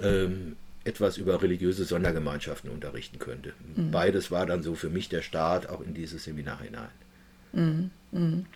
[0.03, 3.53] ähm, etwas über religiöse Sondergemeinschaften unterrichten könnte.
[3.77, 3.91] Mhm.
[3.91, 6.89] Beides war dann so für mich der Start auch in dieses Seminar hinein.
[7.53, 7.91] Mhm.
[8.13, 8.47] Mhm.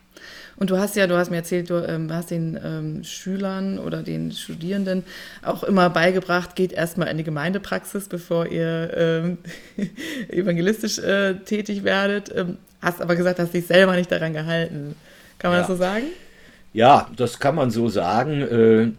[0.57, 4.03] Und du hast ja, du hast mir erzählt, du ähm, hast den ähm, Schülern oder
[4.03, 5.05] den Studierenden
[5.43, 9.39] auch immer beigebracht, geht erstmal in die Gemeindepraxis, bevor ihr ähm,
[10.29, 12.35] evangelistisch äh, tätig werdet.
[12.35, 14.95] Ähm, hast aber gesagt, hast dich selber nicht daran gehalten.
[15.39, 15.67] Kann man ja.
[15.67, 16.07] das so sagen?
[16.73, 18.43] Ja, das kann man so sagen.
[18.43, 18.93] Äh,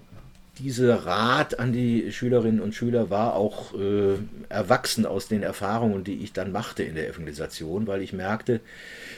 [0.59, 4.15] dieser Rat an die Schülerinnen und Schüler war auch äh,
[4.49, 8.61] erwachsen aus den Erfahrungen, die ich dann machte in der Evangelisation, weil ich merkte,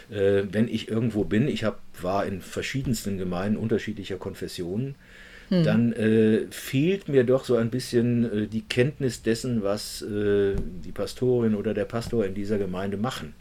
[0.09, 4.95] äh, wenn ich irgendwo bin, ich hab, war in verschiedensten Gemeinden unterschiedlicher Konfessionen,
[5.49, 5.63] hm.
[5.63, 10.91] dann äh, fehlt mir doch so ein bisschen äh, die Kenntnis dessen, was äh, die
[10.91, 13.33] Pastorin oder der Pastor in dieser Gemeinde machen.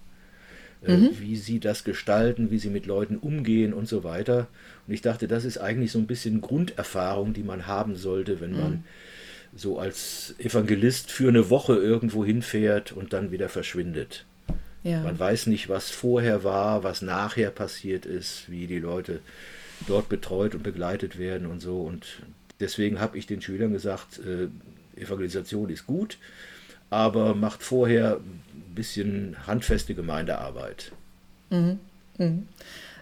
[0.85, 1.11] Äh, mhm.
[1.19, 4.47] Wie sie das gestalten, wie sie mit Leuten umgehen und so weiter.
[4.87, 8.53] Und ich dachte, das ist eigentlich so ein bisschen Grunderfahrung, die man haben sollte, wenn
[8.53, 8.85] man mhm.
[9.57, 14.25] so als Evangelist für eine Woche irgendwo hinfährt und dann wieder verschwindet.
[14.85, 15.03] Ja.
[15.03, 19.21] Man weiß nicht, was vorher war, was nachher passiert ist, wie die Leute
[19.87, 21.83] dort betreut und begleitet werden und so.
[21.83, 22.23] Und
[22.61, 24.49] deswegen habe ich den Schülern gesagt, äh,
[25.01, 26.19] Evangelisation ist gut,
[26.91, 28.21] aber macht vorher
[28.79, 30.93] bisschen handfeste Gemeindearbeit.
[31.51, 31.81] Mhm.
[32.17, 32.49] Mhm.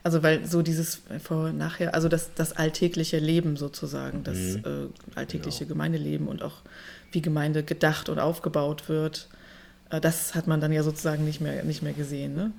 [0.02, 4.62] Also weil so dieses vor nachher, also das, das alltägliche Leben sozusagen, das mhm.
[4.64, 5.74] äh, alltägliche genau.
[5.74, 6.62] Gemeindeleben und auch
[7.12, 9.28] wie Gemeinde gedacht und aufgebaut wird,
[9.90, 12.34] äh, das hat man dann ja sozusagen nicht mehr, nicht mehr gesehen.
[12.34, 12.52] Ne?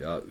[0.00, 0.22] Ja,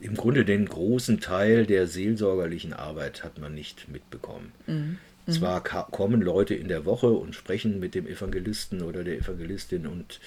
[0.00, 4.52] im Grunde den großen Teil der seelsorgerlichen Arbeit hat man nicht mitbekommen.
[4.66, 4.98] Mhm.
[5.28, 5.32] Mhm.
[5.32, 10.20] Zwar kommen Leute in der Woche und sprechen mit dem Evangelisten oder der Evangelistin und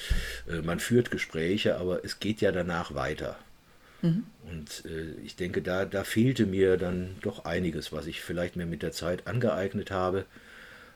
[0.47, 3.35] äh, man führt Gespräche, aber es geht ja danach weiter.
[4.03, 4.25] Mhm.
[4.47, 8.67] Und äh, ich denke, da, da fehlte mir dann doch einiges, was ich vielleicht mir
[8.67, 10.25] mit der Zeit angeeignet habe.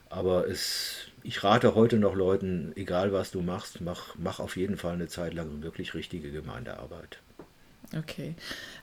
[0.07, 4.77] Aber es, ich rate heute noch Leuten, egal was du machst, mach, mach auf jeden
[4.77, 7.21] Fall eine Zeit lang wirklich richtige Gemeindearbeit.
[7.93, 8.35] Okay.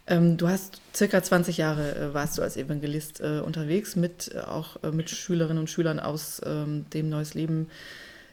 [0.07, 4.41] Ähm, du hast circa 20 Jahre äh, warst du als Evangelist äh, unterwegs mit äh,
[4.41, 7.69] auch äh, mit Schülerinnen und Schülern aus ähm, dem Neues Leben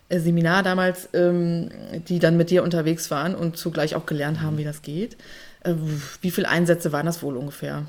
[0.09, 1.69] äh, Seminar damals, ähm,
[2.07, 5.17] die dann mit dir unterwegs waren und zugleich auch gelernt haben, wie das geht.
[5.63, 5.75] Äh,
[6.21, 7.85] wie viele Einsätze waren das wohl ungefähr?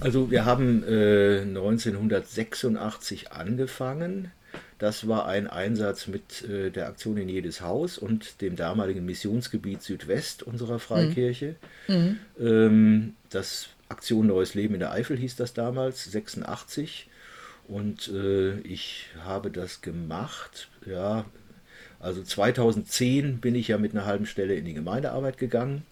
[0.00, 4.30] Also wir haben 1986 angefangen
[4.78, 9.82] das war ein Einsatz mit äh, der Aktion in jedes Haus und dem damaligen Missionsgebiet
[9.82, 11.56] Südwest unserer Freikirche.
[11.88, 12.18] Mhm.
[12.38, 17.08] Ähm, das Aktion Neues Leben in der Eifel hieß das damals, 86.
[17.66, 21.24] Und äh, ich habe das gemacht, ja,
[22.00, 25.82] also 2010 bin ich ja mit einer halben Stelle in die Gemeindearbeit gegangen.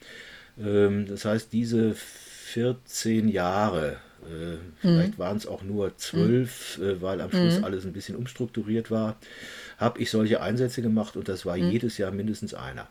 [0.59, 3.97] Ähm, das heißt, diese 14 Jahre
[4.27, 5.19] äh, vielleicht mhm.
[5.19, 6.85] waren es auch nur zwölf, mhm.
[6.85, 7.65] äh, weil am Schluss mhm.
[7.65, 9.17] alles ein bisschen umstrukturiert war.
[9.79, 11.71] Habe ich solche Einsätze gemacht und das war mhm.
[11.71, 12.89] jedes Jahr mindestens einer.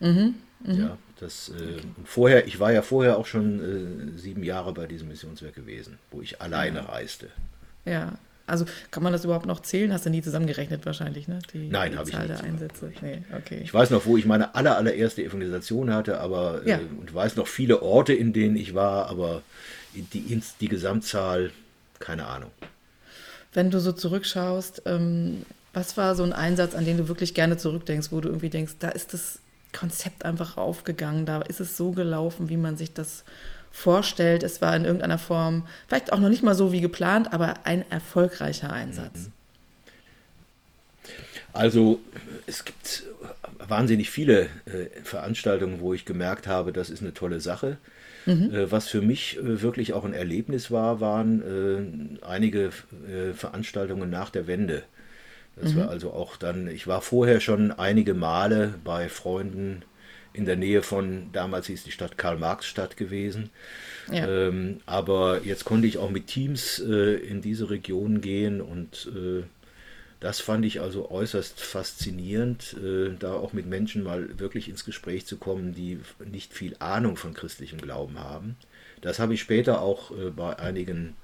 [0.00, 0.34] Mhm.
[0.64, 0.80] Mhm.
[0.80, 1.82] Ja, das äh, okay.
[2.04, 6.22] vorher, ich war ja vorher auch schon äh, sieben Jahre bei diesem Missionswerk gewesen, wo
[6.22, 6.84] ich alleine ja.
[6.86, 7.28] reiste.
[7.84, 9.92] Ja, also kann man das überhaupt noch zählen?
[9.92, 11.38] Hast du nie zusammengerechnet wahrscheinlich, ne?
[11.52, 12.28] Die, Nein, habe ich nicht.
[12.28, 12.92] Der Einsätze.
[13.00, 13.60] Nee, okay.
[13.62, 16.76] Ich weiß noch, wo ich meine aller, allererste Evangelisation hatte, aber ja.
[16.76, 19.42] äh, und weiß noch viele Orte, in denen ich war, aber
[20.02, 21.52] die, die Gesamtzahl,
[21.98, 22.50] keine Ahnung.
[23.52, 27.56] Wenn du so zurückschaust, ähm, was war so ein Einsatz, an den du wirklich gerne
[27.56, 29.38] zurückdenkst, wo du irgendwie denkst, da ist das
[29.72, 33.24] Konzept einfach aufgegangen, da ist es so gelaufen, wie man sich das
[33.72, 34.44] vorstellt.
[34.44, 37.88] Es war in irgendeiner Form, vielleicht auch noch nicht mal so wie geplant, aber ein
[37.90, 39.14] erfolgreicher Einsatz.
[39.14, 39.32] Mhm.
[41.52, 42.00] Also
[42.46, 43.04] es gibt
[43.68, 47.78] wahnsinnig viele äh, Veranstaltungen, wo ich gemerkt habe, das ist eine tolle Sache.
[48.26, 48.50] Mhm.
[48.54, 52.70] Äh, was für mich äh, wirklich auch ein Erlebnis war, waren einige
[53.34, 54.82] Veranstaltungen nach der Wende.
[55.56, 55.80] Das mhm.
[55.80, 59.82] war also auch dann, ich war vorher schon einige Male bei Freunden
[60.32, 63.50] in der Nähe von, damals hieß die Stadt Karl-Marx-Stadt gewesen.
[64.10, 64.26] Ja.
[64.28, 69.44] Ähm, aber jetzt konnte ich auch mit Teams äh, in diese Region gehen und äh,
[70.24, 75.26] das fand ich also äußerst faszinierend, äh, da auch mit Menschen mal wirklich ins Gespräch
[75.26, 78.56] zu kommen, die nicht viel Ahnung von christlichem Glauben haben.
[79.02, 81.14] Das habe ich später auch äh, bei einigen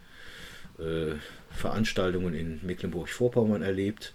[0.78, 1.14] äh,
[1.48, 4.12] Veranstaltungen in Mecklenburg-Vorpommern erlebt,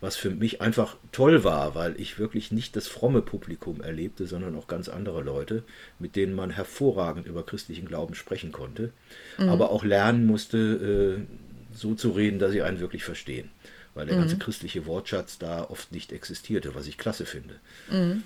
[0.00, 4.56] was für mich einfach toll war, weil ich wirklich nicht das fromme Publikum erlebte, sondern
[4.56, 5.62] auch ganz andere Leute,
[5.98, 8.92] mit denen man hervorragend über christlichen Glauben sprechen konnte,
[9.36, 9.50] mhm.
[9.50, 11.26] aber auch lernen musste,
[11.74, 13.50] so zu reden, dass sie einen wirklich verstehen
[13.94, 14.20] weil der mhm.
[14.20, 17.54] ganze christliche Wortschatz da oft nicht existierte, was ich klasse finde.
[17.90, 18.22] Mhm.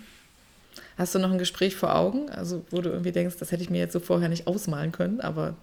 [0.99, 3.71] Hast du noch ein Gespräch vor Augen, also wo du irgendwie denkst, das hätte ich
[3.71, 5.57] mir jetzt so vorher nicht ausmalen können, aber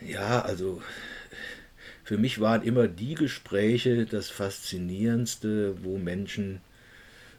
[0.00, 0.82] ja, also
[2.02, 6.60] für mich waren immer die Gespräche das Faszinierendste, wo Menschen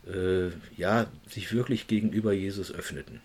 [0.08, 3.22] äh, ja sich wirklich gegenüber Jesus öffneten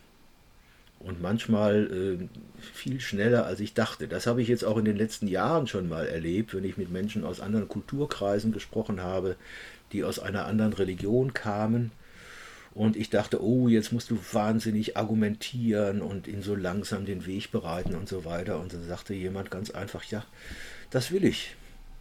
[1.01, 2.29] und manchmal äh,
[2.73, 4.07] viel schneller, als ich dachte.
[4.07, 6.91] Das habe ich jetzt auch in den letzten Jahren schon mal erlebt, wenn ich mit
[6.91, 9.37] Menschen aus anderen Kulturkreisen gesprochen habe,
[9.93, 11.91] die aus einer anderen Religion kamen.
[12.73, 17.51] Und ich dachte, oh, jetzt musst du wahnsinnig argumentieren und ihn so langsam den Weg
[17.51, 18.61] bereiten und so weiter.
[18.61, 20.25] Und dann sagte jemand ganz einfach, ja,
[20.91, 21.57] das will ich.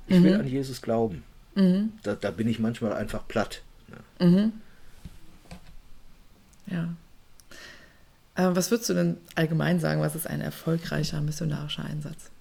[0.07, 0.23] Ich mhm.
[0.25, 1.23] will an Jesus glauben.
[1.55, 1.93] Mhm.
[2.03, 3.61] Da, da, bin ich manchmal einfach platt.
[4.19, 4.51] Mhm.
[6.67, 6.89] Ja.
[8.39, 12.31] Äh, was würdest du denn allgemein sagen, was ist ein erfolgreicher missionarischer Einsatz?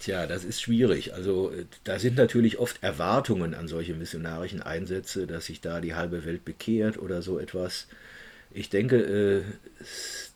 [0.00, 1.14] Tja, das ist schwierig.
[1.14, 5.94] Also äh, da sind natürlich oft Erwartungen an solche missionarischen Einsätze, dass sich da die
[5.94, 7.86] halbe Welt bekehrt oder so etwas.
[8.50, 9.42] Ich denke, äh,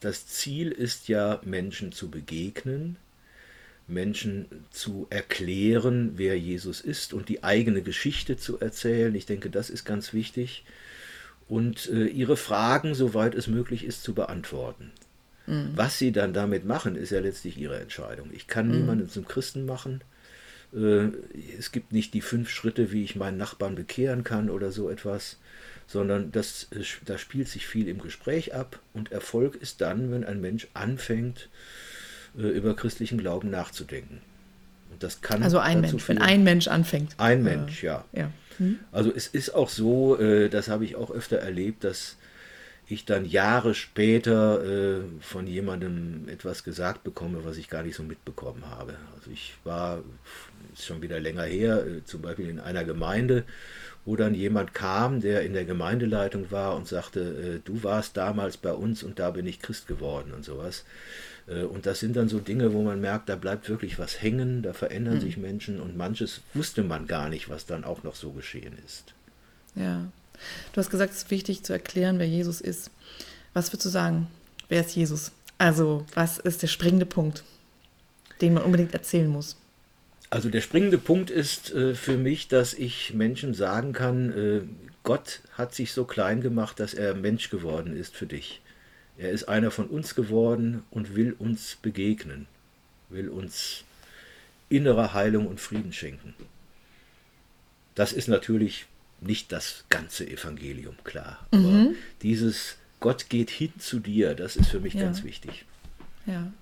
[0.00, 2.96] das Ziel ist ja, Menschen zu begegnen,
[3.88, 9.14] Menschen zu erklären, wer Jesus ist und die eigene Geschichte zu erzählen.
[9.14, 10.64] Ich denke, das ist ganz wichtig
[11.48, 14.90] und äh, ihre Fragen, soweit es möglich ist, zu beantworten.
[15.46, 15.72] Mhm.
[15.74, 18.30] Was sie dann damit machen, ist ja letztlich ihre Entscheidung.
[18.32, 18.76] Ich kann mhm.
[18.76, 20.00] niemanden zum Christen machen.
[20.74, 21.08] Äh,
[21.58, 25.38] es gibt nicht die fünf Schritte, wie ich meinen Nachbarn bekehren kann oder so etwas,
[25.86, 30.24] sondern das, äh, da spielt sich viel im Gespräch ab und Erfolg ist dann, wenn
[30.24, 31.48] ein Mensch anfängt,
[32.36, 34.20] äh, über christlichen Glauben nachzudenken.
[34.90, 37.14] Und das kann also ein Mensch, führen, wenn ein Mensch anfängt.
[37.18, 38.04] Ein Mensch, ja.
[38.12, 38.30] ja.
[38.58, 38.78] Hm?
[38.92, 40.16] Also es ist auch so,
[40.48, 42.16] das habe ich auch öfter erlebt, dass
[42.88, 48.04] ich dann Jahre später äh, von jemandem etwas gesagt bekomme, was ich gar nicht so
[48.04, 48.94] mitbekommen habe.
[49.16, 50.02] Also ich war,
[50.72, 53.44] ist schon wieder länger her, äh, zum Beispiel in einer Gemeinde,
[54.06, 58.56] wo dann jemand kam, der in der Gemeindeleitung war und sagte, äh, du warst damals
[58.56, 60.84] bei uns und da bin ich Christ geworden und sowas.
[61.48, 64.62] Äh, und das sind dann so Dinge, wo man merkt, da bleibt wirklich was hängen,
[64.62, 65.20] da verändern mhm.
[65.20, 69.12] sich Menschen und manches wusste man gar nicht, was dann auch noch so geschehen ist.
[69.74, 70.06] Ja.
[70.72, 72.90] Du hast gesagt, es ist wichtig zu erklären, wer Jesus ist.
[73.54, 74.28] Was würdest du sagen?
[74.68, 75.32] Wer ist Jesus?
[75.58, 77.42] Also, was ist der springende Punkt,
[78.40, 79.56] den man unbedingt erzählen muss?
[80.30, 84.60] Also der springende Punkt ist äh, für mich, dass ich Menschen sagen kann, äh,
[85.02, 88.60] Gott hat sich so klein gemacht, dass er Mensch geworden ist für dich.
[89.16, 92.46] Er ist einer von uns geworden und will uns begegnen,
[93.08, 93.84] will uns
[94.68, 96.34] innere Heilung und Frieden schenken.
[97.94, 98.86] Das ist natürlich
[99.20, 101.46] nicht das ganze Evangelium, klar.
[101.52, 101.58] Mhm.
[101.58, 105.02] Aber dieses Gott geht hin zu dir, das ist für mich ja.
[105.02, 105.64] ganz wichtig.
[106.26, 106.52] Ja.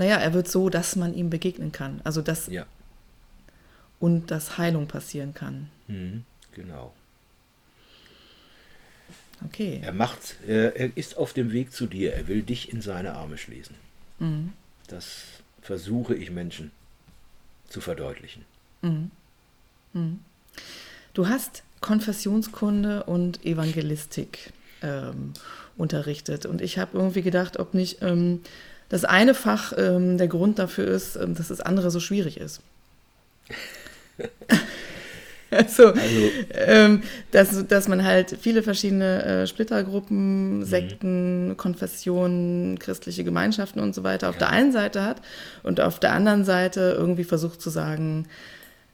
[0.00, 2.00] Naja, er wird so, dass man ihm begegnen kann.
[2.04, 2.64] Also dass ja.
[3.98, 5.68] und dass Heilung passieren kann.
[5.88, 6.94] Mhm, genau.
[9.44, 9.80] Okay.
[9.82, 12.14] Er macht, er, er, ist auf dem Weg zu dir.
[12.14, 13.76] Er will dich in seine Arme schließen.
[14.20, 14.54] Mhm.
[14.86, 15.18] Das
[15.60, 16.70] versuche ich Menschen
[17.68, 18.46] zu verdeutlichen.
[18.80, 19.10] Mhm.
[19.92, 20.20] Mhm.
[21.12, 25.34] Du hast Konfessionskunde und Evangelistik ähm,
[25.76, 26.46] unterrichtet.
[26.46, 28.40] Und ich habe irgendwie gedacht, ob nicht ähm,
[28.90, 32.60] das eine Fach ähm, der Grund dafür ist, ähm, dass das andere so schwierig ist.
[35.50, 40.64] also, also ähm, dass, dass man halt viele verschiedene äh, Splittergruppen, mhm.
[40.64, 41.56] Sekten, mhm.
[41.56, 44.40] Konfessionen, christliche Gemeinschaften und so weiter auf ja.
[44.40, 45.22] der einen Seite hat
[45.62, 48.26] und auf der anderen Seite irgendwie versucht zu sagen,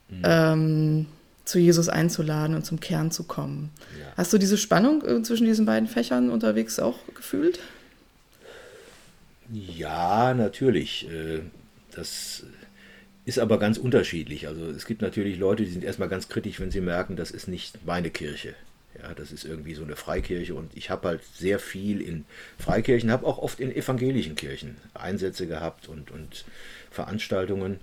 [0.09, 0.21] mhm.
[0.23, 1.05] ähm,
[1.43, 3.71] zu Jesus einzuladen und zum Kern zu kommen.
[3.99, 4.05] Ja.
[4.17, 7.59] Hast du diese Spannung äh, zwischen diesen beiden Fächern unterwegs auch gefühlt?
[9.51, 11.09] Ja, natürlich.
[11.09, 11.41] Äh,
[11.91, 12.43] das
[13.25, 14.47] ist aber ganz unterschiedlich.
[14.47, 17.47] Also es gibt natürlich Leute, die sind erstmal ganz kritisch, wenn sie merken, das ist
[17.47, 18.55] nicht meine Kirche.
[19.01, 22.25] Ja, das ist irgendwie so eine Freikirche und ich habe halt sehr viel in
[22.57, 26.45] Freikirchen, habe auch oft in evangelischen Kirchen Einsätze gehabt und, und
[26.89, 27.79] Veranstaltungen.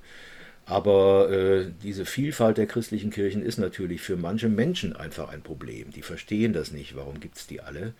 [0.67, 5.91] Aber äh, diese Vielfalt der christlichen Kirchen ist natürlich für manche Menschen einfach ein Problem.
[5.93, 7.93] Die verstehen das nicht, warum gibt es die alle.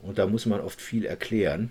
[0.00, 1.70] Und da muss man oft viel erklären.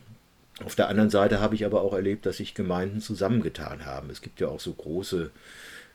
[0.66, 4.10] Auf der anderen Seite habe ich aber auch erlebt, dass sich Gemeinden zusammengetan haben.
[4.10, 5.32] Es gibt ja auch so große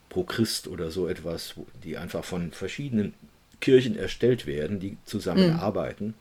[0.09, 3.15] Pro Christ oder so etwas, die einfach von verschiedenen
[3.61, 6.15] Kirchen erstellt werden, die zusammenarbeiten.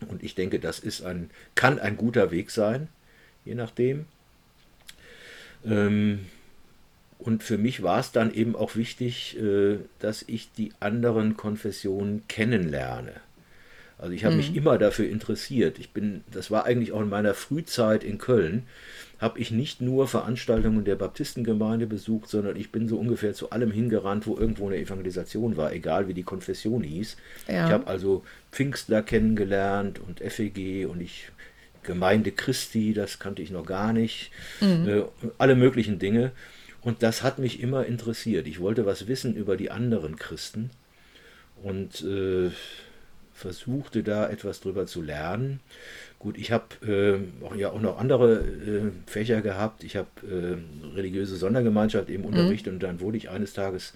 [0.00, 0.08] Mhm.
[0.08, 2.88] Und ich denke, das ist ein, kann ein guter Weg sein,
[3.44, 4.06] je nachdem.
[5.64, 6.26] Ähm,
[7.18, 12.26] und für mich war es dann eben auch wichtig, äh, dass ich die anderen Konfessionen
[12.28, 13.12] kennenlerne.
[14.00, 14.40] Also ich habe mhm.
[14.40, 15.78] mich immer dafür interessiert.
[15.78, 18.62] Ich bin, das war eigentlich auch in meiner Frühzeit in Köln,
[19.18, 23.70] habe ich nicht nur Veranstaltungen der Baptistengemeinde besucht, sondern ich bin so ungefähr zu allem
[23.70, 27.18] hingerannt, wo irgendwo eine Evangelisation war, egal wie die Konfession hieß.
[27.46, 27.66] Ja.
[27.66, 31.30] Ich habe also Pfingstler kennengelernt und FEG und ich
[31.82, 34.88] Gemeinde Christi, das kannte ich noch gar nicht, mhm.
[34.88, 35.02] äh,
[35.38, 36.32] alle möglichen Dinge.
[36.82, 38.46] Und das hat mich immer interessiert.
[38.46, 40.70] Ich wollte was wissen über die anderen Christen.
[41.62, 42.50] Und äh,
[43.34, 45.60] versuchte da etwas drüber zu lernen.
[46.18, 49.84] Gut, ich habe äh, auch, ja auch noch andere äh, Fächer gehabt.
[49.84, 52.28] Ich habe äh, religiöse Sondergemeinschaft eben mhm.
[52.28, 53.94] unterrichtet und dann wurde ich eines Tages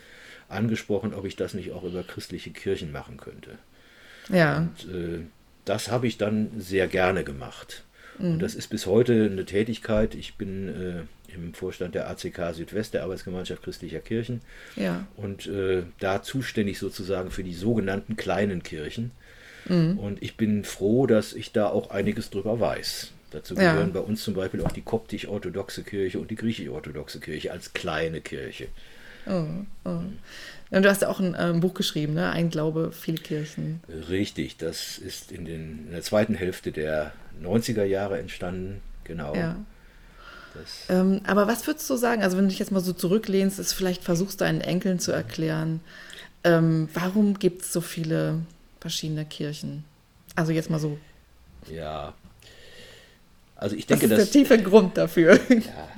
[0.48, 3.50] angesprochen, ob ich das nicht auch über christliche Kirchen machen könnte.
[4.28, 4.58] Ja.
[4.58, 5.20] Und äh,
[5.64, 7.84] das habe ich dann sehr gerne gemacht.
[8.18, 8.32] Mhm.
[8.32, 10.14] Und das ist bis heute eine Tätigkeit.
[10.14, 14.40] Ich bin äh, im Vorstand der ACK Südwest, der Arbeitsgemeinschaft christlicher Kirchen.
[14.76, 15.06] Ja.
[15.16, 19.10] Und äh, da zuständig sozusagen für die sogenannten kleinen Kirchen.
[19.66, 19.98] Mhm.
[19.98, 23.12] Und ich bin froh, dass ich da auch einiges drüber weiß.
[23.30, 23.94] Dazu gehören ja.
[23.94, 28.68] bei uns zum Beispiel auch die koptisch-orthodoxe Kirche und die griechisch-orthodoxe Kirche als kleine Kirche.
[29.26, 29.44] Oh,
[29.84, 30.00] oh.
[30.70, 32.30] Und du hast ja auch ein ähm, Buch geschrieben, ne?
[32.30, 33.80] Ein Glaube, viele Kirchen.
[34.08, 39.34] Richtig, das ist in, den, in der zweiten Hälfte der 90er Jahre entstanden, genau.
[39.34, 39.56] Ja.
[40.88, 43.72] Ähm, aber was würdest du sagen, also wenn du dich jetzt mal so zurücklehnst, ist
[43.72, 45.80] vielleicht versuchst deinen Enkeln zu erklären,
[46.44, 48.38] ähm, warum gibt es so viele
[48.84, 49.82] verschiedene Kirchen.
[50.36, 50.98] Also jetzt mal so.
[51.72, 52.12] Ja.
[53.56, 55.40] Also ich denke, das ist der tiefe Grund dafür.
[55.48, 55.88] Ja,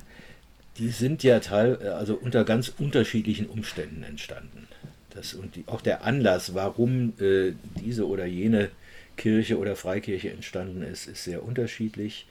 [0.78, 4.68] die sind ja teil, also unter ganz unterschiedlichen Umständen entstanden.
[5.10, 8.70] Das, und die, auch der Anlass, warum äh, diese oder jene
[9.16, 12.28] Kirche oder Freikirche entstanden ist, ist sehr unterschiedlich.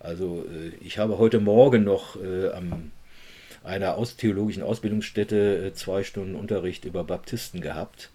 [0.00, 2.90] Also äh, ich habe heute Morgen noch äh, am
[3.62, 8.10] einer aus theologischen Ausbildungsstätte äh, zwei Stunden Unterricht über Baptisten gehabt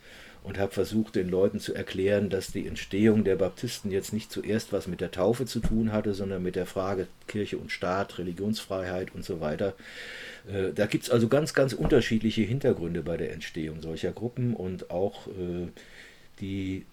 [0.48, 4.72] und habe versucht, den Leuten zu erklären, dass die Entstehung der Baptisten jetzt nicht zuerst
[4.72, 9.14] was mit der Taufe zu tun hatte, sondern mit der Frage Kirche und Staat, Religionsfreiheit
[9.14, 9.76] und so weiter.
[10.50, 14.90] Äh, da gibt es also ganz, ganz unterschiedliche Hintergründe bei der Entstehung solcher Gruppen und
[14.90, 15.68] auch äh,
[16.40, 16.86] die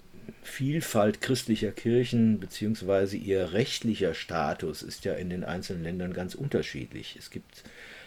[0.43, 3.17] Vielfalt christlicher Kirchen bzw.
[3.17, 7.15] ihr rechtlicher Status ist ja in den einzelnen Ländern ganz unterschiedlich.
[7.19, 7.63] Es gibt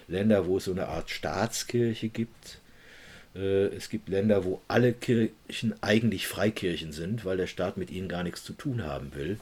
[0.09, 2.59] Länder, wo es so eine Art Staatskirche gibt,
[3.37, 8.23] es gibt Länder, wo alle Kirchen eigentlich Freikirchen sind, weil der Staat mit ihnen gar
[8.23, 9.37] nichts zu tun haben will.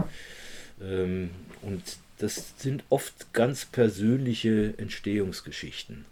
[0.82, 1.30] Ähm,
[1.62, 1.82] und
[2.18, 6.06] das sind oft ganz persönliche Entstehungsgeschichten.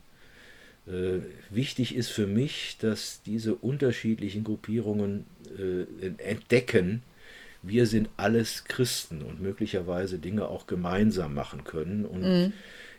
[0.87, 1.19] Äh,
[1.49, 5.25] wichtig ist für mich, dass diese unterschiedlichen Gruppierungen
[5.57, 7.03] äh, entdecken,
[7.61, 12.05] wir sind alles Christen und möglicherweise Dinge auch gemeinsam machen können.
[12.05, 12.53] Und mhm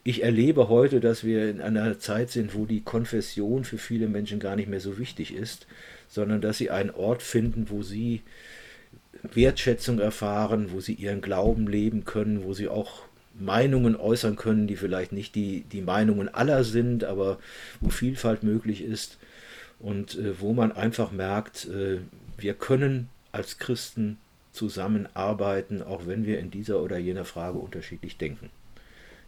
[0.05, 4.39] ich erlebe heute, dass wir in einer Zeit sind, wo die Konfession für viele Menschen
[4.39, 5.67] gar nicht mehr so wichtig ist,
[6.09, 8.21] sondern dass sie einen Ort finden, wo sie
[9.23, 13.05] Wertschätzung erfahren, wo sie ihren Glauben leben können, wo sie auch
[13.39, 17.39] Meinungen äußern können, die vielleicht nicht die, die Meinungen aller sind, aber
[17.81, 19.19] wo Vielfalt möglich ist
[19.79, 21.99] und äh, wo man einfach merkt, äh,
[22.37, 24.19] wir können als Christen
[24.53, 28.51] zusammenarbeiten, auch wenn wir in dieser oder jener Frage unterschiedlich denken.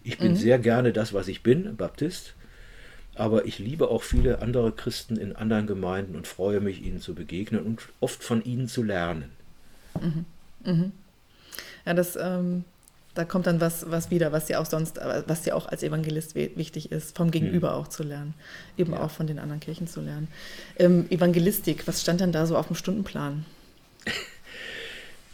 [0.07, 0.37] Ich bin mhm.
[0.37, 2.35] sehr gerne das, was ich bin, Baptist.
[3.17, 7.15] Aber ich liebe auch viele andere Christen in anderen Gemeinden und freue mich, ihnen zu
[7.15, 9.33] begegnen und oft von ihnen zu lernen.
[10.01, 10.25] Mhm.
[10.65, 10.93] Mhm.
[11.85, 12.63] Ja, das, ähm,
[13.15, 16.37] da kommt dann was, was wieder, was dir auch sonst, was dir auch als Evangelist
[16.37, 17.77] wichtig ist, vom Gegenüber mhm.
[17.77, 18.35] auch zu lernen,
[18.79, 19.01] eben ja.
[19.01, 20.29] auch von den anderen Kirchen zu lernen.
[20.79, 23.45] Ähm, Evangelistik, was stand denn da so auf dem Stundenplan?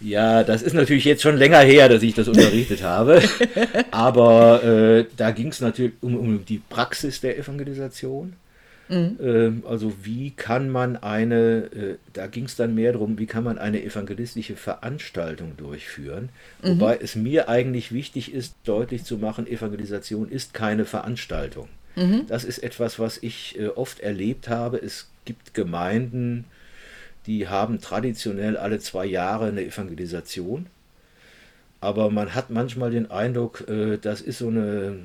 [0.03, 3.23] Ja, das ist natürlich jetzt schon länger her, dass ich das unterrichtet habe.
[3.91, 8.35] Aber äh, da ging es natürlich um, um, die Praxis der Evangelisation.
[8.89, 9.19] Mhm.
[9.23, 13.45] Ähm, also wie kann man eine, äh, da ging es dann mehr darum, wie kann
[13.45, 16.31] man eine evangelistische Veranstaltung durchführen.
[16.63, 16.81] Mhm.
[16.81, 21.69] Wobei es mir eigentlich wichtig ist, deutlich zu machen, Evangelisation ist keine Veranstaltung.
[21.97, 22.27] Mhm.
[22.27, 24.79] Das ist etwas, was ich äh, oft erlebt habe.
[24.79, 26.45] Es gibt Gemeinden,
[27.27, 30.67] die haben traditionell alle zwei Jahre eine Evangelisation.
[31.81, 34.99] Aber man hat manchmal den Eindruck, äh, das ist so eine,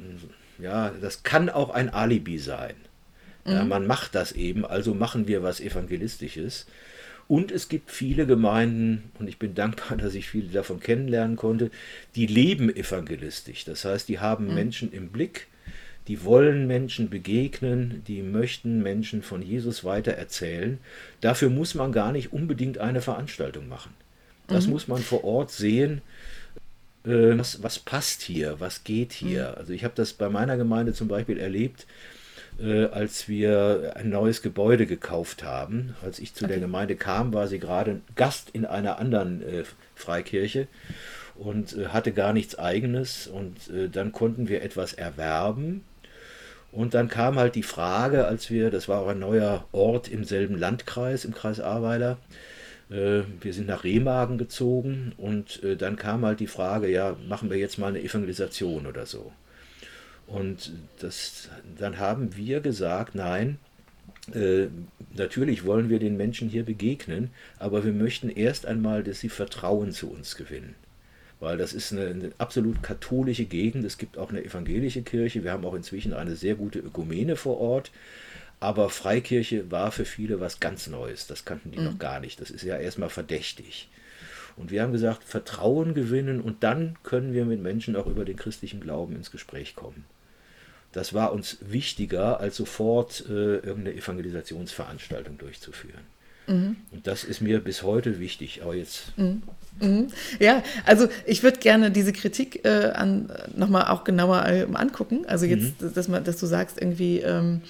[0.59, 2.75] ja, das kann auch ein Alibi sein.
[3.45, 3.51] Mhm.
[3.51, 6.67] Ja, man macht das eben, also machen wir was Evangelistisches.
[7.27, 11.71] Und es gibt viele Gemeinden, und ich bin dankbar, dass ich viele davon kennenlernen konnte,
[12.15, 13.65] die leben evangelistisch.
[13.65, 14.55] Das heißt, die haben mhm.
[14.55, 15.47] Menschen im Blick,
[16.07, 20.79] die wollen Menschen begegnen, die möchten Menschen von Jesus weitererzählen.
[21.19, 23.93] Dafür muss man gar nicht unbedingt eine Veranstaltung machen.
[24.47, 24.73] Das mhm.
[24.73, 26.01] muss man vor Ort sehen.
[27.05, 28.59] Äh, was, was passt hier?
[28.59, 29.49] Was geht hier?
[29.51, 29.57] Mhm.
[29.57, 31.85] Also ich habe das bei meiner Gemeinde zum Beispiel erlebt,
[32.61, 35.93] äh, als wir ein neues Gebäude gekauft haben.
[36.01, 36.53] Als ich zu okay.
[36.53, 40.67] der Gemeinde kam, war sie gerade Gast in einer anderen äh, Freikirche
[41.35, 43.27] und äh, hatte gar nichts eigenes.
[43.27, 45.83] Und äh, dann konnten wir etwas erwerben
[46.71, 50.23] und dann kam halt die Frage, als wir, das war auch ein neuer Ort im
[50.23, 52.17] selben Landkreis, im Kreis Ahrweiler,
[52.89, 57.49] äh, wir sind nach Remagen gezogen und äh, dann kam halt die Frage, ja, machen
[57.49, 59.31] wir jetzt mal eine Evangelisation oder so.
[60.27, 63.59] Und das, dann haben wir gesagt, nein,
[64.33, 64.67] äh,
[65.15, 69.93] natürlich wollen wir den Menschen hier begegnen, aber wir möchten erst einmal, dass sie Vertrauen
[69.93, 70.75] zu uns gewinnen
[71.39, 73.85] weil das ist eine, eine, absolut katholische Gegend.
[73.85, 75.43] Es gibt auch eine evangelische Kirche.
[75.43, 77.91] Wir haben auch inzwischen eine sehr gute Ökumene vor Ort.
[78.59, 81.27] Aber Freikirche war für viele was ganz Neues.
[81.27, 81.85] Das kannten die mhm.
[81.85, 82.41] noch gar nicht.
[82.41, 83.89] Das ist ja erstmal verdächtig.
[84.55, 88.37] Und wir haben gesagt, Vertrauen gewinnen und dann können wir mit Menschen auch über den
[88.37, 90.05] christlichen Glauben ins Gespräch kommen.
[90.91, 96.16] Das war uns wichtiger, als sofort äh, irgendeine Evangelisationsveranstaltung durchzuführen.
[96.47, 96.77] Mhm.
[96.91, 98.61] Und das ist mir bis heute wichtig.
[98.63, 99.17] Aber jetzt.
[99.17, 99.43] Mhm.
[99.79, 100.07] Mhm.
[100.39, 105.25] Ja, also ich würde gerne diese Kritik äh, an, nochmal auch genauer äh, angucken.
[105.27, 105.93] Also jetzt, mhm.
[105.93, 107.61] dass, man, dass du sagst, irgendwie ähm,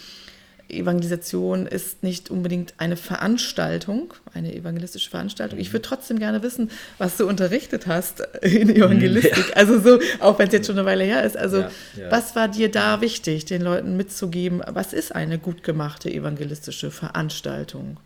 [0.69, 5.59] Evangelisation ist nicht unbedingt eine Veranstaltung, eine evangelistische Veranstaltung.
[5.59, 5.73] Ich mhm.
[5.73, 9.49] würde trotzdem gerne wissen, was du unterrichtet hast in Evangelistik.
[9.49, 9.55] Ja.
[9.55, 11.37] Also so, auch wenn es jetzt schon eine Weile her ist.
[11.37, 12.11] Also ja, ja.
[12.11, 14.61] was war dir da wichtig, den Leuten mitzugeben?
[14.67, 17.97] Was ist eine gut gemachte evangelistische Veranstaltung?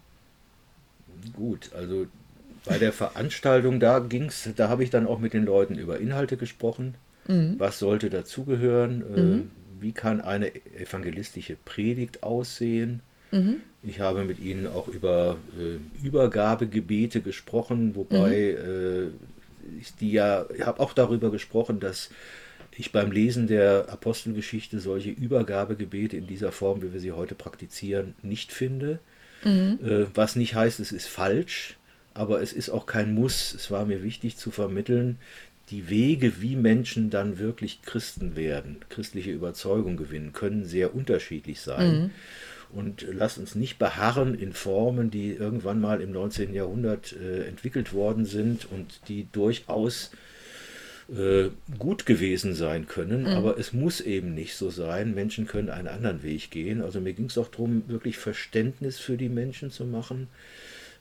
[1.33, 2.07] Gut, also
[2.65, 6.37] bei der Veranstaltung, da ging's, da habe ich dann auch mit den Leuten über Inhalte
[6.37, 6.95] gesprochen.
[7.27, 7.55] Mhm.
[7.57, 9.03] Was sollte dazugehören?
[9.15, 9.51] Äh, mhm.
[9.79, 13.01] Wie kann eine evangelistische Predigt aussehen?
[13.31, 13.57] Mhm.
[13.83, 18.69] Ich habe mit Ihnen auch über äh, Übergabegebete gesprochen, wobei mhm.
[18.69, 22.09] äh, ich die ja, ich habe auch darüber gesprochen, dass
[22.75, 28.15] ich beim Lesen der Apostelgeschichte solche Übergabegebete in dieser Form, wie wir sie heute praktizieren,
[28.21, 28.99] nicht finde.
[29.43, 29.79] Mhm.
[29.83, 31.77] Äh, was nicht heißt, es ist falsch,
[32.13, 33.53] aber es ist auch kein Muss.
[33.53, 35.17] Es war mir wichtig zu vermitteln,
[35.69, 41.91] die Wege, wie Menschen dann wirklich Christen werden, christliche Überzeugung gewinnen, können sehr unterschiedlich sein.
[41.91, 42.09] Mhm.
[42.73, 46.53] Und lasst uns nicht beharren in Formen, die irgendwann mal im 19.
[46.53, 50.11] Jahrhundert äh, entwickelt worden sind und die durchaus
[51.15, 53.27] äh, gut gewesen sein können, mhm.
[53.27, 55.13] aber es muss eben nicht so sein.
[55.13, 56.81] Menschen können einen anderen Weg gehen.
[56.81, 60.27] Also mir ging es auch darum, wirklich Verständnis für die Menschen zu machen,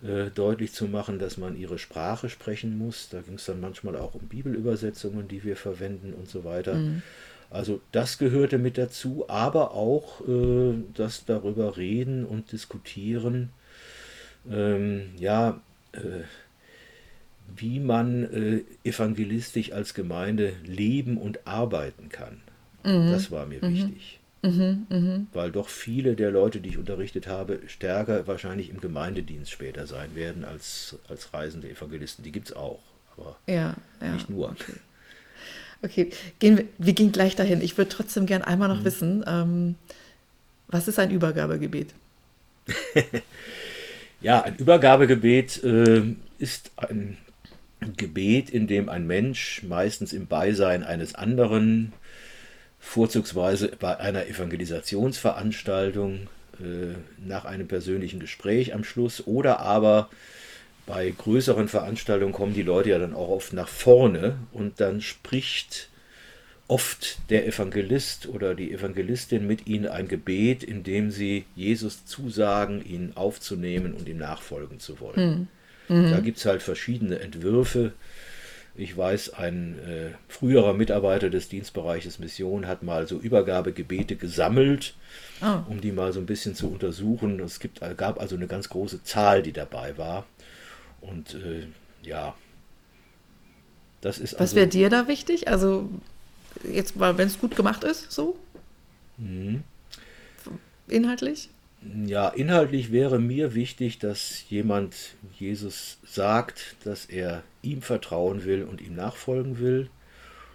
[0.03, 3.09] äh, deutlich zu machen, dass man ihre Sprache sprechen muss.
[3.09, 6.75] Da ging es dann manchmal auch um Bibelübersetzungen, die wir verwenden und so weiter.
[6.75, 7.03] Mhm.
[7.49, 13.51] Also das gehörte mit dazu, aber auch äh, das darüber reden und diskutieren.
[14.51, 15.61] Ähm, ja,
[15.93, 16.25] äh,
[17.57, 22.41] wie man äh, evangelistisch als Gemeinde leben und arbeiten kann.
[22.85, 23.11] Mhm.
[23.11, 23.75] Das war mir mhm.
[23.75, 24.21] wichtig.
[24.43, 25.21] Mhm, mh.
[25.35, 30.15] Weil doch viele der Leute, die ich unterrichtet habe, stärker wahrscheinlich im Gemeindedienst später sein
[30.15, 32.25] werden als, als reisende Evangelisten.
[32.25, 32.81] Die gibt es auch,
[33.17, 34.15] aber ja, ja.
[34.15, 34.51] nicht nur.
[34.51, 34.73] Okay,
[35.83, 36.11] okay.
[36.39, 37.61] Gehen wir, wir gehen gleich dahin.
[37.61, 38.85] Ich würde trotzdem gern einmal noch mhm.
[38.85, 39.75] wissen, ähm,
[40.69, 41.93] was ist ein Übergabegebet?
[44.23, 46.03] ja, ein Übergabegebet äh,
[46.39, 47.19] ist ein
[47.97, 51.93] Gebet, in dem ein Mensch meistens im Beisein eines anderen,
[52.79, 56.29] vorzugsweise bei einer Evangelisationsveranstaltung,
[56.61, 56.95] äh,
[57.27, 60.09] nach einem persönlichen Gespräch am Schluss oder aber
[60.87, 65.89] bei größeren Veranstaltungen kommen die Leute ja dann auch oft nach vorne und dann spricht
[66.69, 72.85] oft der Evangelist oder die Evangelistin mit ihnen ein Gebet, in dem sie Jesus zusagen,
[72.85, 75.17] ihn aufzunehmen und ihm nachfolgen zu wollen.
[75.17, 75.49] Hm.
[75.91, 76.11] Mhm.
[76.13, 77.93] Da gibt es halt verschiedene Entwürfe.
[78.77, 84.95] Ich weiß, ein äh, früherer Mitarbeiter des Dienstbereiches Mission hat mal so Übergabegebete gesammelt,
[85.43, 85.59] oh.
[85.69, 87.41] um die mal so ein bisschen zu untersuchen.
[87.41, 90.27] Es gibt, äh, gab also eine ganz große Zahl, die dabei war.
[91.01, 91.67] Und äh,
[92.03, 92.37] ja,
[94.01, 94.35] das ist.
[94.35, 95.49] Was also, wäre dir da wichtig?
[95.49, 95.91] Also,
[96.63, 98.39] jetzt mal, wenn es gut gemacht ist, so?
[99.19, 99.65] Mhm.
[100.87, 101.51] Inhaltlich?
[101.83, 104.95] Ja, inhaltlich wäre mir wichtig, dass jemand
[105.39, 109.89] Jesus sagt, dass er ihm vertrauen will und ihm nachfolgen will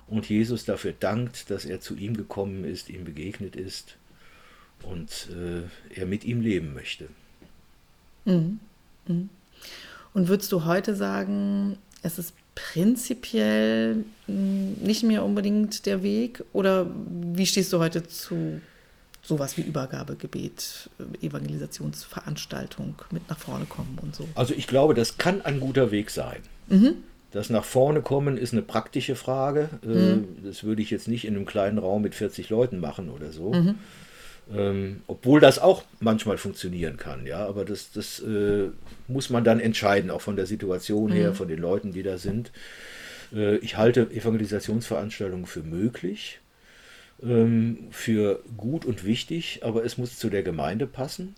[0.07, 3.97] und Jesus dafür dankt, dass er zu ihm gekommen ist, ihm begegnet ist
[4.84, 7.07] und äh, er mit ihm leben möchte.
[8.26, 8.59] Mhm.
[9.07, 9.30] Mhm.
[10.13, 16.89] Und würdest du heute sagen, es ist prinzipiell hm, nicht mehr unbedingt der Weg oder
[17.34, 18.61] wie stehst du heute zu
[19.26, 20.89] sowas wie Übergabegebet,
[21.21, 24.28] Evangelisationsveranstaltung mit nach vorne kommen und so.
[24.36, 26.41] Also ich glaube, das kann ein guter Weg sein.
[26.67, 26.95] Mhm.
[27.32, 29.69] Das nach vorne kommen ist eine praktische Frage.
[29.84, 30.28] Äh, mhm.
[30.45, 33.53] Das würde ich jetzt nicht in einem kleinen Raum mit 40 Leuten machen oder so.
[33.53, 33.76] Mhm.
[34.53, 38.69] Ähm, obwohl das auch manchmal funktionieren kann, ja, aber das, das äh,
[39.07, 41.36] muss man dann entscheiden, auch von der Situation her, mhm.
[41.36, 42.51] von den Leuten, die da sind.
[43.34, 46.39] Äh, ich halte Evangelisationsveranstaltungen für möglich
[47.24, 51.36] ähm, für gut und wichtig, aber es muss zu der Gemeinde passen.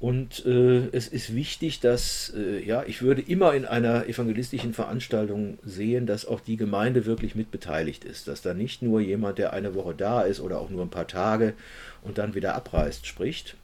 [0.00, 5.56] Und äh, es ist wichtig, dass, äh, ja, ich würde immer in einer evangelistischen Veranstaltung
[5.64, 8.28] sehen, dass auch die Gemeinde wirklich mit beteiligt ist.
[8.28, 11.06] Dass da nicht nur jemand, der eine Woche da ist oder auch nur ein paar
[11.06, 11.54] Tage
[12.02, 13.56] und dann wieder abreist, spricht.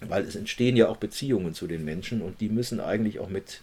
[0.00, 3.62] Weil es entstehen ja auch Beziehungen zu den Menschen und die müssen eigentlich auch mit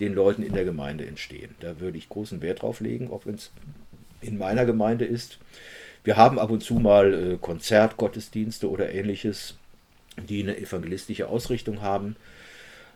[0.00, 1.54] den Leuten in der Gemeinde entstehen.
[1.60, 3.50] Da würde ich großen Wert drauf legen, ob es
[4.20, 5.38] in meiner Gemeinde ist.
[6.06, 9.56] Wir haben ab und zu mal äh, Konzertgottesdienste oder ähnliches,
[10.28, 12.14] die eine evangelistische Ausrichtung haben,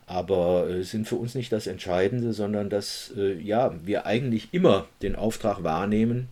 [0.07, 4.87] aber äh, sind für uns nicht das Entscheidende, sondern dass äh, ja, wir eigentlich immer
[5.03, 6.29] den Auftrag wahrnehmen,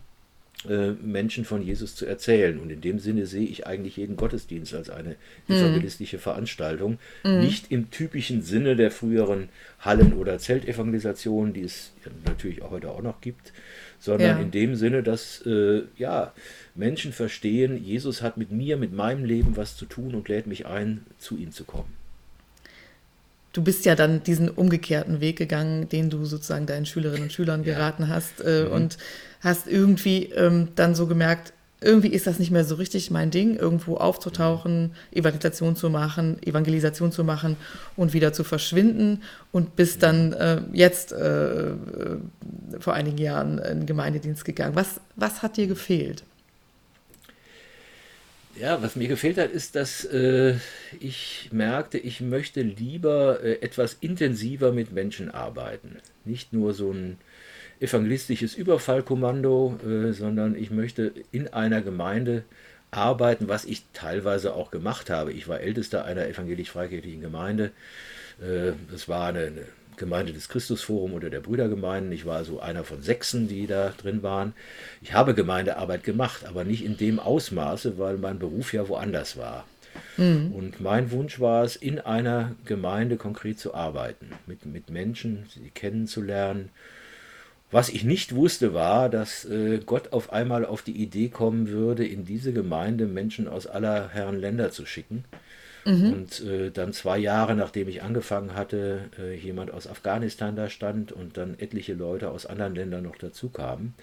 [1.01, 2.59] Menschen von Jesus zu erzählen.
[2.59, 5.15] Und in dem Sinne sehe ich eigentlich jeden Gottesdienst als eine
[5.47, 5.55] mhm.
[5.55, 6.21] evangelistische mhm.
[6.21, 6.99] Veranstaltung.
[7.23, 7.39] Mhm.
[7.39, 9.47] Nicht im typischen Sinne der früheren
[9.79, 11.93] Hallen- oder Zeltevangelisationen, die es
[12.25, 13.53] natürlich auch heute auch noch gibt,
[13.99, 14.39] sondern ja.
[14.39, 16.33] in dem Sinne, dass äh, ja,
[16.75, 20.65] Menschen verstehen, Jesus hat mit mir, mit meinem Leben was zu tun und lädt mich
[20.65, 21.93] ein, zu ihm zu kommen.
[23.51, 27.63] Du bist ja dann diesen umgekehrten Weg gegangen, den du sozusagen deinen Schülerinnen und Schülern
[27.63, 27.73] ja.
[27.73, 28.71] geraten hast äh, mhm.
[28.71, 28.97] und
[29.41, 33.55] hast irgendwie ähm, dann so gemerkt, irgendwie ist das nicht mehr so richtig mein Ding,
[33.55, 37.55] irgendwo aufzutauchen, Evangelisation zu machen, Evangelisation zu machen
[37.95, 41.75] und wieder zu verschwinden und bis dann äh, jetzt äh, äh,
[42.79, 44.75] vor einigen Jahren in Gemeindedienst gegangen.
[44.75, 46.23] Was, was hat dir gefehlt?
[48.59, 50.55] Ja, was mir gefehlt hat, ist, dass äh,
[50.99, 55.97] ich merkte, ich möchte lieber äh, etwas intensiver mit Menschen arbeiten.
[56.25, 57.17] Nicht nur so ein
[57.79, 62.43] evangelistisches Überfallkommando, äh, sondern ich möchte in einer Gemeinde
[62.91, 65.31] arbeiten, was ich teilweise auch gemacht habe.
[65.31, 67.71] Ich war ältester einer evangelisch-freikirchlichen Gemeinde.
[68.41, 69.65] Äh, das war eine, eine
[69.99, 72.11] Gemeinde des Christusforum oder der Brüdergemeinden.
[72.11, 74.53] Ich war also einer von sechsen, die da drin waren.
[75.01, 79.65] Ich habe Gemeindearbeit gemacht, aber nicht in dem Ausmaße, weil mein Beruf ja woanders war.
[80.17, 80.51] Mhm.
[80.53, 85.69] Und mein Wunsch war es, in einer Gemeinde konkret zu arbeiten, mit, mit Menschen, sie
[85.69, 86.69] kennenzulernen,
[87.71, 92.05] was ich nicht wusste, war, dass äh, Gott auf einmal auf die Idee kommen würde,
[92.05, 95.23] in diese Gemeinde Menschen aus aller Herren Länder zu schicken.
[95.89, 96.13] Mhm.
[96.13, 101.11] Und äh, dann zwei Jahre, nachdem ich angefangen hatte, äh, jemand aus Afghanistan da stand
[101.11, 103.95] und dann etliche Leute aus anderen Ländern noch dazu kamen.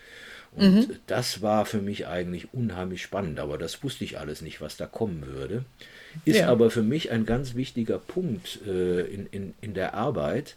[0.57, 0.97] Und mhm.
[1.07, 4.87] das war für mich eigentlich unheimlich spannend, aber das wusste ich alles nicht, was da
[4.87, 5.65] kommen würde.
[6.25, 6.49] Ist ja.
[6.49, 10.57] aber für mich ein ganz wichtiger Punkt äh, in, in, in der Arbeit,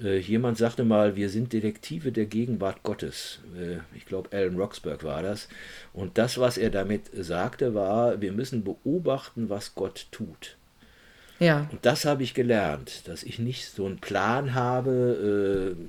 [0.00, 3.40] jemand sagte mal, wir sind Detektive der Gegenwart Gottes.
[3.56, 5.48] Äh, ich glaube, Alan Roxburgh war das.
[5.92, 10.56] Und das, was er damit sagte, war, wir müssen beobachten, was Gott tut.
[11.38, 11.68] Ja.
[11.70, 15.80] Und das habe ich gelernt, dass ich nicht so einen Plan habe, äh,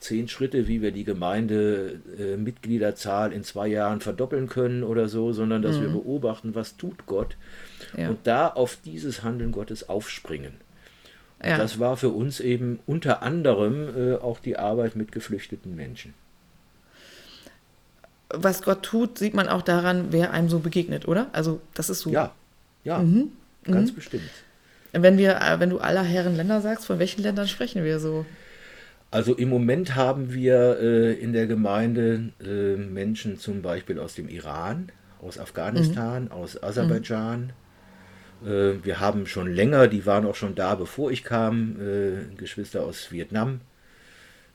[0.00, 5.76] zehn Schritte, wie wir die Gemeindemitgliederzahl in zwei Jahren verdoppeln können oder so, sondern dass
[5.76, 5.82] mhm.
[5.82, 7.36] wir beobachten, was tut Gott
[7.96, 8.10] ja.
[8.10, 10.65] und da auf dieses Handeln Gottes aufspringen.
[11.44, 11.58] Ja.
[11.58, 16.14] Das war für uns eben unter anderem äh, auch die Arbeit mit geflüchteten Menschen.
[18.30, 21.28] Was Gott tut, sieht man auch daran, wer einem so begegnet, oder?
[21.32, 22.10] Also das ist so.
[22.10, 22.32] Ja,
[22.84, 23.32] ja, mhm.
[23.64, 23.96] ganz mhm.
[23.96, 24.30] bestimmt.
[24.92, 28.24] Wenn wir, äh, wenn du aller Herren Länder sagst, von welchen Ländern sprechen wir so?
[29.10, 34.28] Also im Moment haben wir äh, in der Gemeinde äh, Menschen zum Beispiel aus dem
[34.28, 36.32] Iran, aus Afghanistan, mhm.
[36.32, 37.52] aus Aserbaidschan,
[38.46, 43.10] wir haben schon länger, die waren auch schon da, bevor ich kam, äh, Geschwister aus
[43.10, 43.60] Vietnam,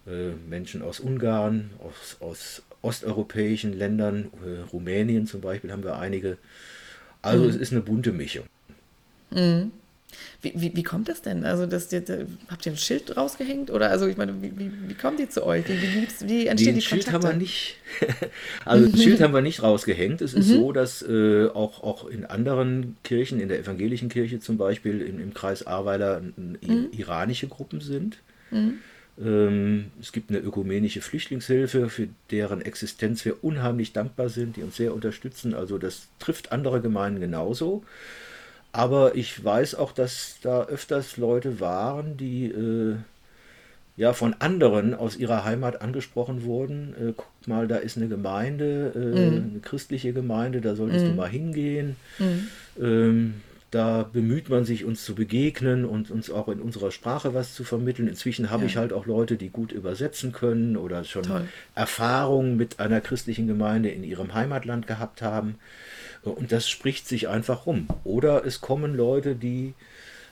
[0.07, 4.31] äh, Menschen aus Ungarn, aus, aus osteuropäischen Ländern,
[4.71, 6.37] Rumänien zum Beispiel haben wir einige.
[7.21, 7.49] Also mhm.
[7.49, 8.45] es ist eine bunte Mischung.
[9.29, 9.71] Mhm.
[10.41, 11.45] Wie, wie, wie, kommt das denn?
[11.45, 12.03] Also das, das,
[12.49, 13.69] habt ihr ein Schild rausgehängt?
[13.71, 15.67] Oder also ich meine, wie, wie, wie kommt ihr zu euch?
[15.67, 17.77] Wie, wie, wie entstehen die Schild haben wir nicht.
[18.65, 18.97] also mhm.
[18.97, 20.21] Schild haben wir nicht rausgehängt.
[20.21, 20.53] Es ist mhm.
[20.53, 25.19] so, dass äh, auch, auch in anderen Kirchen, in der evangelischen Kirche zum Beispiel, im,
[25.19, 26.89] im Kreis Ahrweiler mhm.
[26.91, 28.17] iranische Gruppen sind.
[28.49, 28.79] Mhm.
[29.19, 34.77] Ähm, es gibt eine ökumenische Flüchtlingshilfe, für deren Existenz wir unheimlich dankbar sind, die uns
[34.77, 35.53] sehr unterstützen.
[35.53, 37.83] Also das trifft andere Gemeinden genauso.
[38.71, 42.95] Aber ich weiß auch, dass da öfters Leute waren, die äh,
[43.97, 46.93] ja von anderen aus ihrer Heimat angesprochen wurden.
[46.93, 49.51] Äh, guck mal, da ist eine Gemeinde, äh, mhm.
[49.51, 51.09] eine christliche Gemeinde, da solltest mhm.
[51.09, 51.95] du mal hingehen.
[52.17, 52.47] Mhm.
[52.79, 53.33] Ähm,
[53.71, 57.63] da bemüht man sich, uns zu begegnen und uns auch in unserer Sprache was zu
[57.63, 58.09] vermitteln.
[58.09, 58.67] Inzwischen habe ja.
[58.67, 61.23] ich halt auch Leute, die gut übersetzen können oder schon.
[61.73, 65.55] Erfahrungen mit einer christlichen Gemeinde in ihrem Heimatland gehabt haben.
[66.23, 67.87] Und das spricht sich einfach rum.
[68.03, 69.73] Oder es kommen Leute, die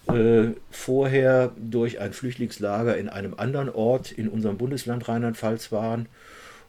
[0.08, 6.08] äh, vorher durch ein Flüchtlingslager in einem anderen Ort in unserem Bundesland Rheinland-Pfalz waren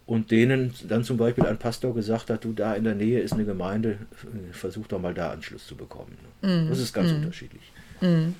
[0.06, 3.32] und denen dann zum Beispiel ein Pastor gesagt hat, du da in der Nähe ist
[3.32, 6.16] eine Gemeinde, äh, versuch doch mal da Anschluss zu bekommen.
[6.42, 6.68] Mm.
[6.68, 7.16] Das ist ganz mm.
[7.16, 7.62] unterschiedlich.
[8.00, 8.30] Mm.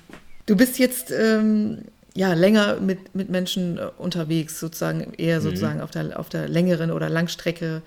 [0.45, 5.43] Du bist jetzt ähm, ja länger mit, mit Menschen äh, unterwegs, sozusagen eher mhm.
[5.43, 7.81] sozusagen auf, der, auf der längeren oder Langstrecke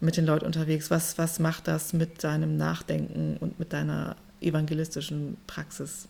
[0.00, 0.90] mit den Leuten unterwegs?
[0.90, 6.08] Was, was macht das mit deinem Nachdenken und mit deiner evangelistischen Praxis?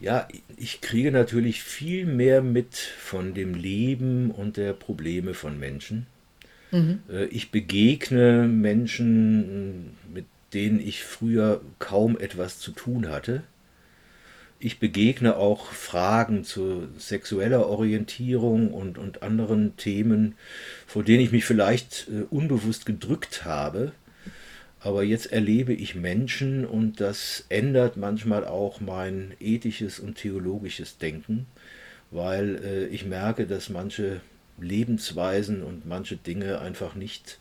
[0.00, 6.06] Ja, ich kriege natürlich viel mehr mit von dem Leben und der Probleme von Menschen.
[6.70, 7.00] Mhm.
[7.10, 13.42] Äh, ich begegne Menschen, mit denen ich früher kaum etwas zu tun hatte.
[14.60, 20.34] Ich begegne auch Fragen zu sexueller Orientierung und, und anderen Themen,
[20.86, 23.92] vor denen ich mich vielleicht äh, unbewusst gedrückt habe.
[24.80, 31.46] Aber jetzt erlebe ich Menschen und das ändert manchmal auch mein ethisches und theologisches Denken,
[32.10, 34.20] weil äh, ich merke, dass manche
[34.60, 37.38] Lebensweisen und manche Dinge einfach nicht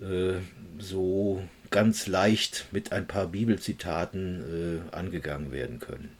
[0.00, 0.34] äh,
[0.78, 6.13] so ganz leicht mit ein paar Bibelzitaten äh, angegangen werden können.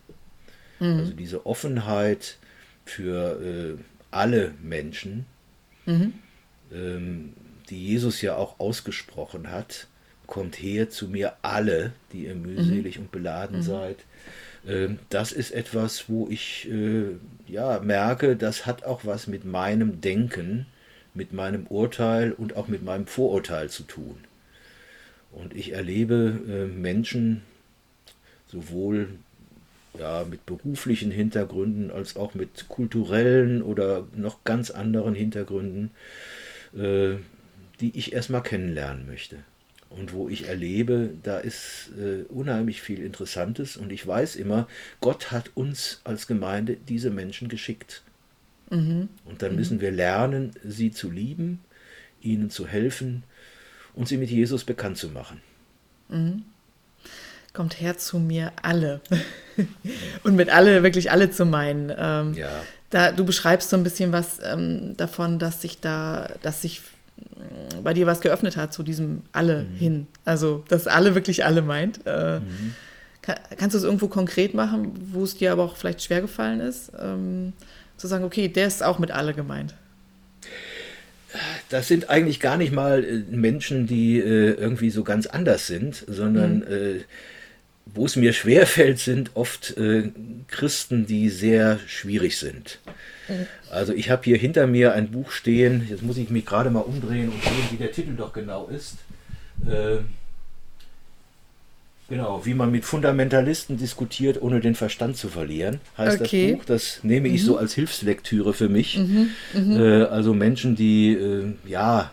[0.85, 0.99] Mhm.
[0.99, 2.39] Also diese Offenheit
[2.85, 5.27] für äh, alle Menschen,
[5.87, 6.15] mhm.
[6.73, 7.33] ähm,
[7.71, 9.89] die Jesus ja auch ausgesprochen hat,
[10.27, 13.05] kommt her zu mir alle, die ihr mühselig mhm.
[13.05, 13.63] und beladen mhm.
[13.63, 13.97] seid.
[14.67, 17.17] Ähm, das ist etwas, wo ich äh,
[17.47, 20.67] ja, merke, das hat auch was mit meinem Denken,
[21.15, 24.17] mit meinem Urteil und auch mit meinem Vorurteil zu tun.
[25.33, 27.43] Und ich erlebe äh, Menschen
[28.47, 29.09] sowohl
[29.99, 35.91] ja, mit beruflichen Hintergründen als auch mit kulturellen oder noch ganz anderen Hintergründen,
[36.77, 37.17] äh,
[37.81, 39.39] die ich erstmal kennenlernen möchte.
[39.91, 43.77] Und wo ich erlebe, da ist äh, unheimlich viel Interessantes.
[43.77, 44.67] Und ich weiß immer,
[45.01, 48.03] Gott hat uns als Gemeinde diese Menschen geschickt.
[48.71, 49.09] Mhm.
[49.25, 49.59] Und dann mhm.
[49.59, 51.61] müssen wir lernen, sie zu lieben,
[52.21, 53.23] ihnen zu helfen
[53.95, 55.41] und sie mit Jesus bekannt zu machen.
[56.09, 56.43] Mhm.
[57.55, 59.01] Kommt her zu mir alle.
[60.25, 61.91] und mit alle, wirklich alle zu meinen.
[61.97, 62.49] Ähm, ja.
[62.91, 66.83] Da, du beschreibst so ein bisschen was ähm, davon, dass sich da, dass sich
[67.19, 69.77] äh, bei dir was geöffnet hat zu diesem alle mhm.
[69.77, 70.07] hin.
[70.25, 72.01] Also, dass alle wirklich alle meint.
[72.05, 72.75] Äh, mhm.
[73.23, 76.61] kann, kannst du es irgendwo konkret machen, wo es dir aber auch vielleicht schwer gefallen
[76.61, 77.55] ist, ähm,
[77.97, 79.75] zu sagen, okay, der ist auch mit alle gemeint?
[81.69, 86.05] das sind eigentlich gar nicht mal äh, Menschen, die äh, irgendwie so ganz anders sind,
[86.07, 86.63] sondern mhm.
[86.63, 87.01] äh,
[87.87, 90.11] wo es mir schwerfällt, sind oft äh,
[90.49, 92.81] Christen, die sehr schwierig sind.
[93.71, 96.81] Also ich habe hier hinter mir ein Buch stehen, jetzt muss ich mich gerade mal
[96.81, 98.97] umdrehen und sehen, wie der Titel doch genau ist.
[99.67, 99.99] Äh,
[102.11, 106.51] Genau, wie man mit Fundamentalisten diskutiert, ohne den Verstand zu verlieren, heißt okay.
[106.51, 106.65] das Buch.
[106.67, 107.47] Das nehme ich mhm.
[107.47, 108.99] so als Hilfslektüre für mich.
[108.99, 109.31] Mhm.
[109.55, 109.81] Mhm.
[109.81, 112.13] Äh, also Menschen, die äh, ja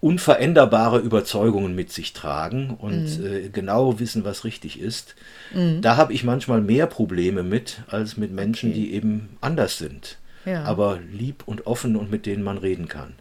[0.00, 3.26] unveränderbare Überzeugungen mit sich tragen und mhm.
[3.26, 5.14] äh, genau wissen, was richtig ist.
[5.54, 5.80] Mhm.
[5.80, 8.80] Da habe ich manchmal mehr Probleme mit, als mit Menschen, okay.
[8.80, 10.18] die eben anders sind.
[10.44, 10.64] Ja.
[10.64, 13.14] Aber lieb und offen und mit denen man reden kann.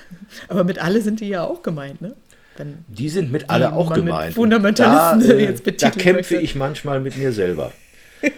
[0.48, 2.14] Aber mit alle sind die ja auch gemeint, ne?
[2.56, 4.34] Wenn die sind mit alle auch gemeint.
[4.34, 6.36] Fundamentalisten da, äh, jetzt Da kämpfe möchte.
[6.36, 7.72] ich manchmal mit mir selber.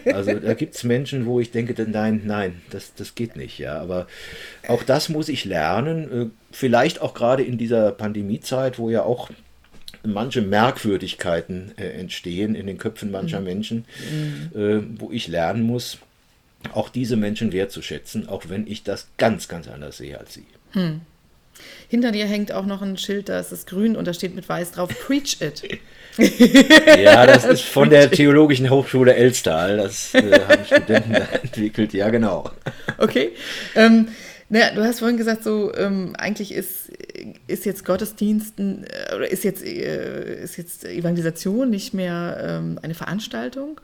[0.05, 3.57] Also da gibt es Menschen, wo ich denke, nein, nein, das, das geht nicht.
[3.59, 4.07] Ja, aber
[4.67, 6.11] auch das muss ich lernen.
[6.11, 9.29] Äh, vielleicht auch gerade in dieser Pandemiezeit, wo ja auch
[10.03, 13.45] manche Merkwürdigkeiten äh, entstehen in den Köpfen mancher mhm.
[13.45, 14.59] Menschen, mhm.
[14.59, 15.97] Äh, wo ich lernen muss,
[16.73, 20.45] auch diese Menschen wertzuschätzen, auch wenn ich das ganz, ganz anders sehe als sie.
[20.73, 21.01] Mhm.
[21.87, 24.47] Hinter dir hängt auch noch ein Schild, da ist es grün und da steht mit
[24.47, 25.63] weiß drauf, Preach it.
[26.17, 29.77] ja, das ist von der Theologischen Hochschule Elstal.
[29.77, 32.51] Das äh, haben Studenten da entwickelt, ja genau.
[32.97, 33.31] Okay.
[33.75, 34.07] Ähm,
[34.49, 36.91] naja, du hast vorhin gesagt, so ähm, eigentlich ist,
[37.47, 42.93] ist jetzt Gottesdiensten äh, oder ist jetzt, äh, ist jetzt Evangelisation nicht mehr ähm, eine
[42.93, 43.81] Veranstaltung,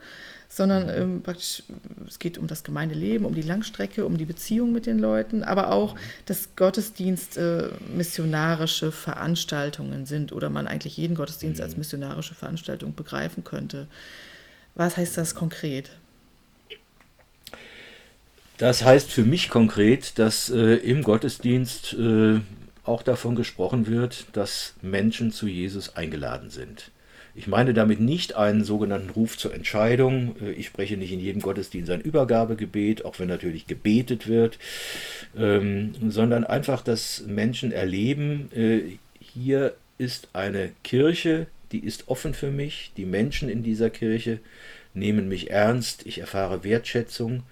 [0.54, 1.62] sondern ähm, praktisch,
[2.06, 5.72] es geht um das Gemeindeleben, um die Langstrecke, um die Beziehung mit den Leuten, aber
[5.72, 5.96] auch,
[6.26, 11.78] dass Gottesdienst äh, missionarische Veranstaltungen sind oder man eigentlich jeden Gottesdienst als mhm.
[11.78, 13.86] missionarische Veranstaltung begreifen könnte.
[14.74, 15.90] Was heißt das konkret?
[18.58, 22.40] Das heißt für mich konkret, dass äh, im Gottesdienst äh,
[22.84, 26.90] auch davon gesprochen wird, dass Menschen zu Jesus eingeladen sind.
[27.34, 30.36] Ich meine damit nicht einen sogenannten Ruf zur Entscheidung.
[30.40, 34.58] Äh, ich spreche nicht in jedem Gottesdienst ein Übergabegebet, auch wenn natürlich gebetet wird,
[35.36, 42.50] ähm, sondern einfach, dass Menschen erleben, äh, hier ist eine Kirche, die ist offen für
[42.50, 44.40] mich, die Menschen in dieser Kirche
[44.94, 47.44] nehmen mich ernst, ich erfahre Wertschätzung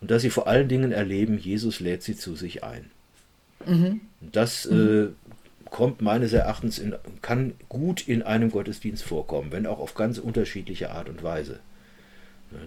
[0.00, 2.90] und dass sie vor allen Dingen erleben, Jesus lädt sie zu sich ein.
[3.66, 4.00] Mhm.
[4.20, 5.14] Das mhm.
[5.37, 5.37] Äh,
[5.70, 10.90] kommt meines Erachtens in, kann gut in einem Gottesdienst vorkommen, wenn auch auf ganz unterschiedliche
[10.90, 11.60] Art und Weise.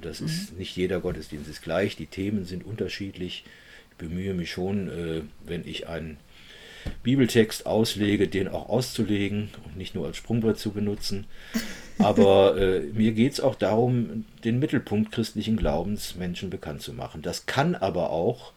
[0.01, 0.59] Das ist mhm.
[0.59, 3.43] nicht jeder Gottesdienst ist gleich, die Themen sind unterschiedlich.
[3.91, 6.17] Ich bemühe mich schon, äh, wenn ich einen
[7.03, 11.25] Bibeltext auslege, den auch auszulegen und nicht nur als Sprungbrett zu benutzen.
[11.97, 17.21] Aber äh, mir geht es auch darum, den Mittelpunkt christlichen Glaubens Menschen bekannt zu machen.
[17.21, 18.53] Das kann aber auch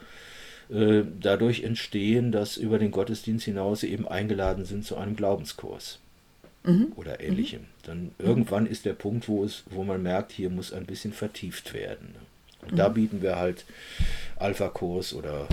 [0.68, 5.98] dadurch entstehen, dass über den Gottesdienst hinaus sie eben eingeladen sind zu einem Glaubenskurs
[6.64, 6.92] mhm.
[6.96, 7.62] oder ähnlichem.
[7.62, 7.66] Mhm.
[7.84, 11.74] Dann irgendwann ist der Punkt, wo, es, wo man merkt, hier muss ein bisschen vertieft
[11.74, 12.14] werden.
[12.62, 12.76] Und mhm.
[12.76, 13.64] da bieten wir halt
[14.36, 15.46] Alpha-Kurs oder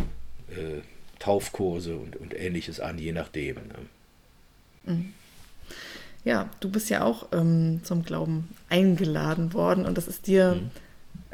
[0.49, 0.82] äh,
[1.20, 3.55] Taufkurse und, und ähnliches an, je nachdem.
[3.55, 4.93] Ne?
[4.93, 5.14] Mhm.
[6.24, 10.72] Ja, du bist ja auch ähm, zum Glauben eingeladen worden und das ist dir mhm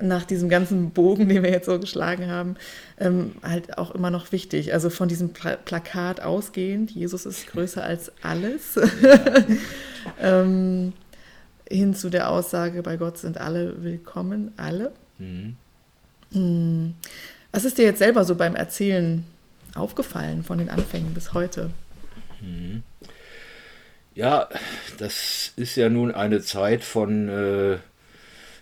[0.02, 2.56] nach diesem ganzen Bogen, den wir jetzt so geschlagen haben,
[3.00, 4.74] ähm, halt auch immer noch wichtig.
[4.74, 8.80] Also von diesem Pla Plakat ausgehend, Jesus ist größer als alles,
[10.22, 10.93] ähm,
[11.70, 14.91] hin zu der Aussage, bei Gott sind alle willkommen, alle.
[15.18, 15.56] Mhm.
[17.52, 19.26] Was ist dir jetzt selber so beim Erzählen
[19.76, 21.72] aufgefallen von den Anfängen bis heute?
[22.41, 22.84] Mhm.
[24.14, 24.50] Ja,
[24.98, 27.78] das ist ja nun eine Zeit von äh,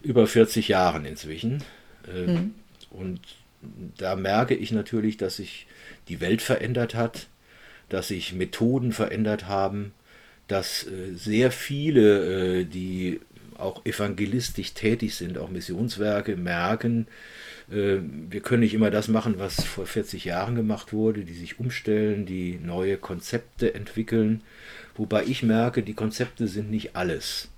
[0.05, 1.63] über 40 Jahren inzwischen.
[2.07, 2.55] Äh, mhm.
[2.91, 3.19] Und
[3.97, 5.67] da merke ich natürlich, dass sich
[6.07, 7.27] die Welt verändert hat,
[7.89, 9.93] dass sich Methoden verändert haben,
[10.47, 13.19] dass äh, sehr viele, äh, die
[13.57, 17.07] auch evangelistisch tätig sind, auch Missionswerke, merken,
[17.71, 17.97] äh,
[18.29, 22.25] wir können nicht immer das machen, was vor 40 Jahren gemacht wurde, die sich umstellen,
[22.25, 24.41] die neue Konzepte entwickeln.
[24.95, 27.49] Wobei ich merke, die Konzepte sind nicht alles.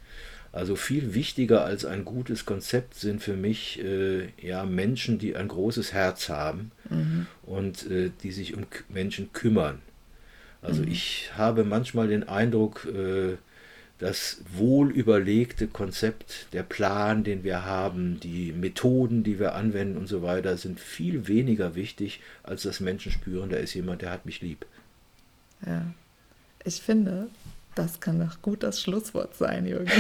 [0.58, 5.50] Also viel wichtiger als ein gutes Konzept sind für mich äh, ja Menschen, die ein
[5.50, 7.28] großes Herz haben mhm.
[7.44, 9.84] und äh, die sich um Menschen kümmern.
[10.64, 10.92] Also mhm.
[10.92, 13.38] ich habe manchmal den Eindruck, äh,
[14.00, 20.08] das wohl überlegte Konzept, der Plan, den wir haben, die Methoden, die wir anwenden und
[20.08, 24.26] so weiter, sind viel weniger wichtig, als dass Menschen spüren, da ist jemand, der hat
[24.26, 24.66] mich lieb.
[25.64, 25.86] Ja,
[26.64, 27.28] ich finde,
[27.78, 29.92] das kann doch gut das Schlusswort sein, Jürgen.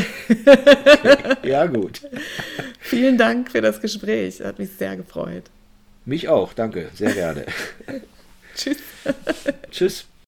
[1.43, 2.01] ja, gut.
[2.79, 5.43] Vielen Dank für das Gespräch, hat mich sehr gefreut.
[6.05, 7.45] Mich auch, danke, sehr gerne.
[8.55, 8.77] Tschüss.
[9.69, 10.07] Tschüss.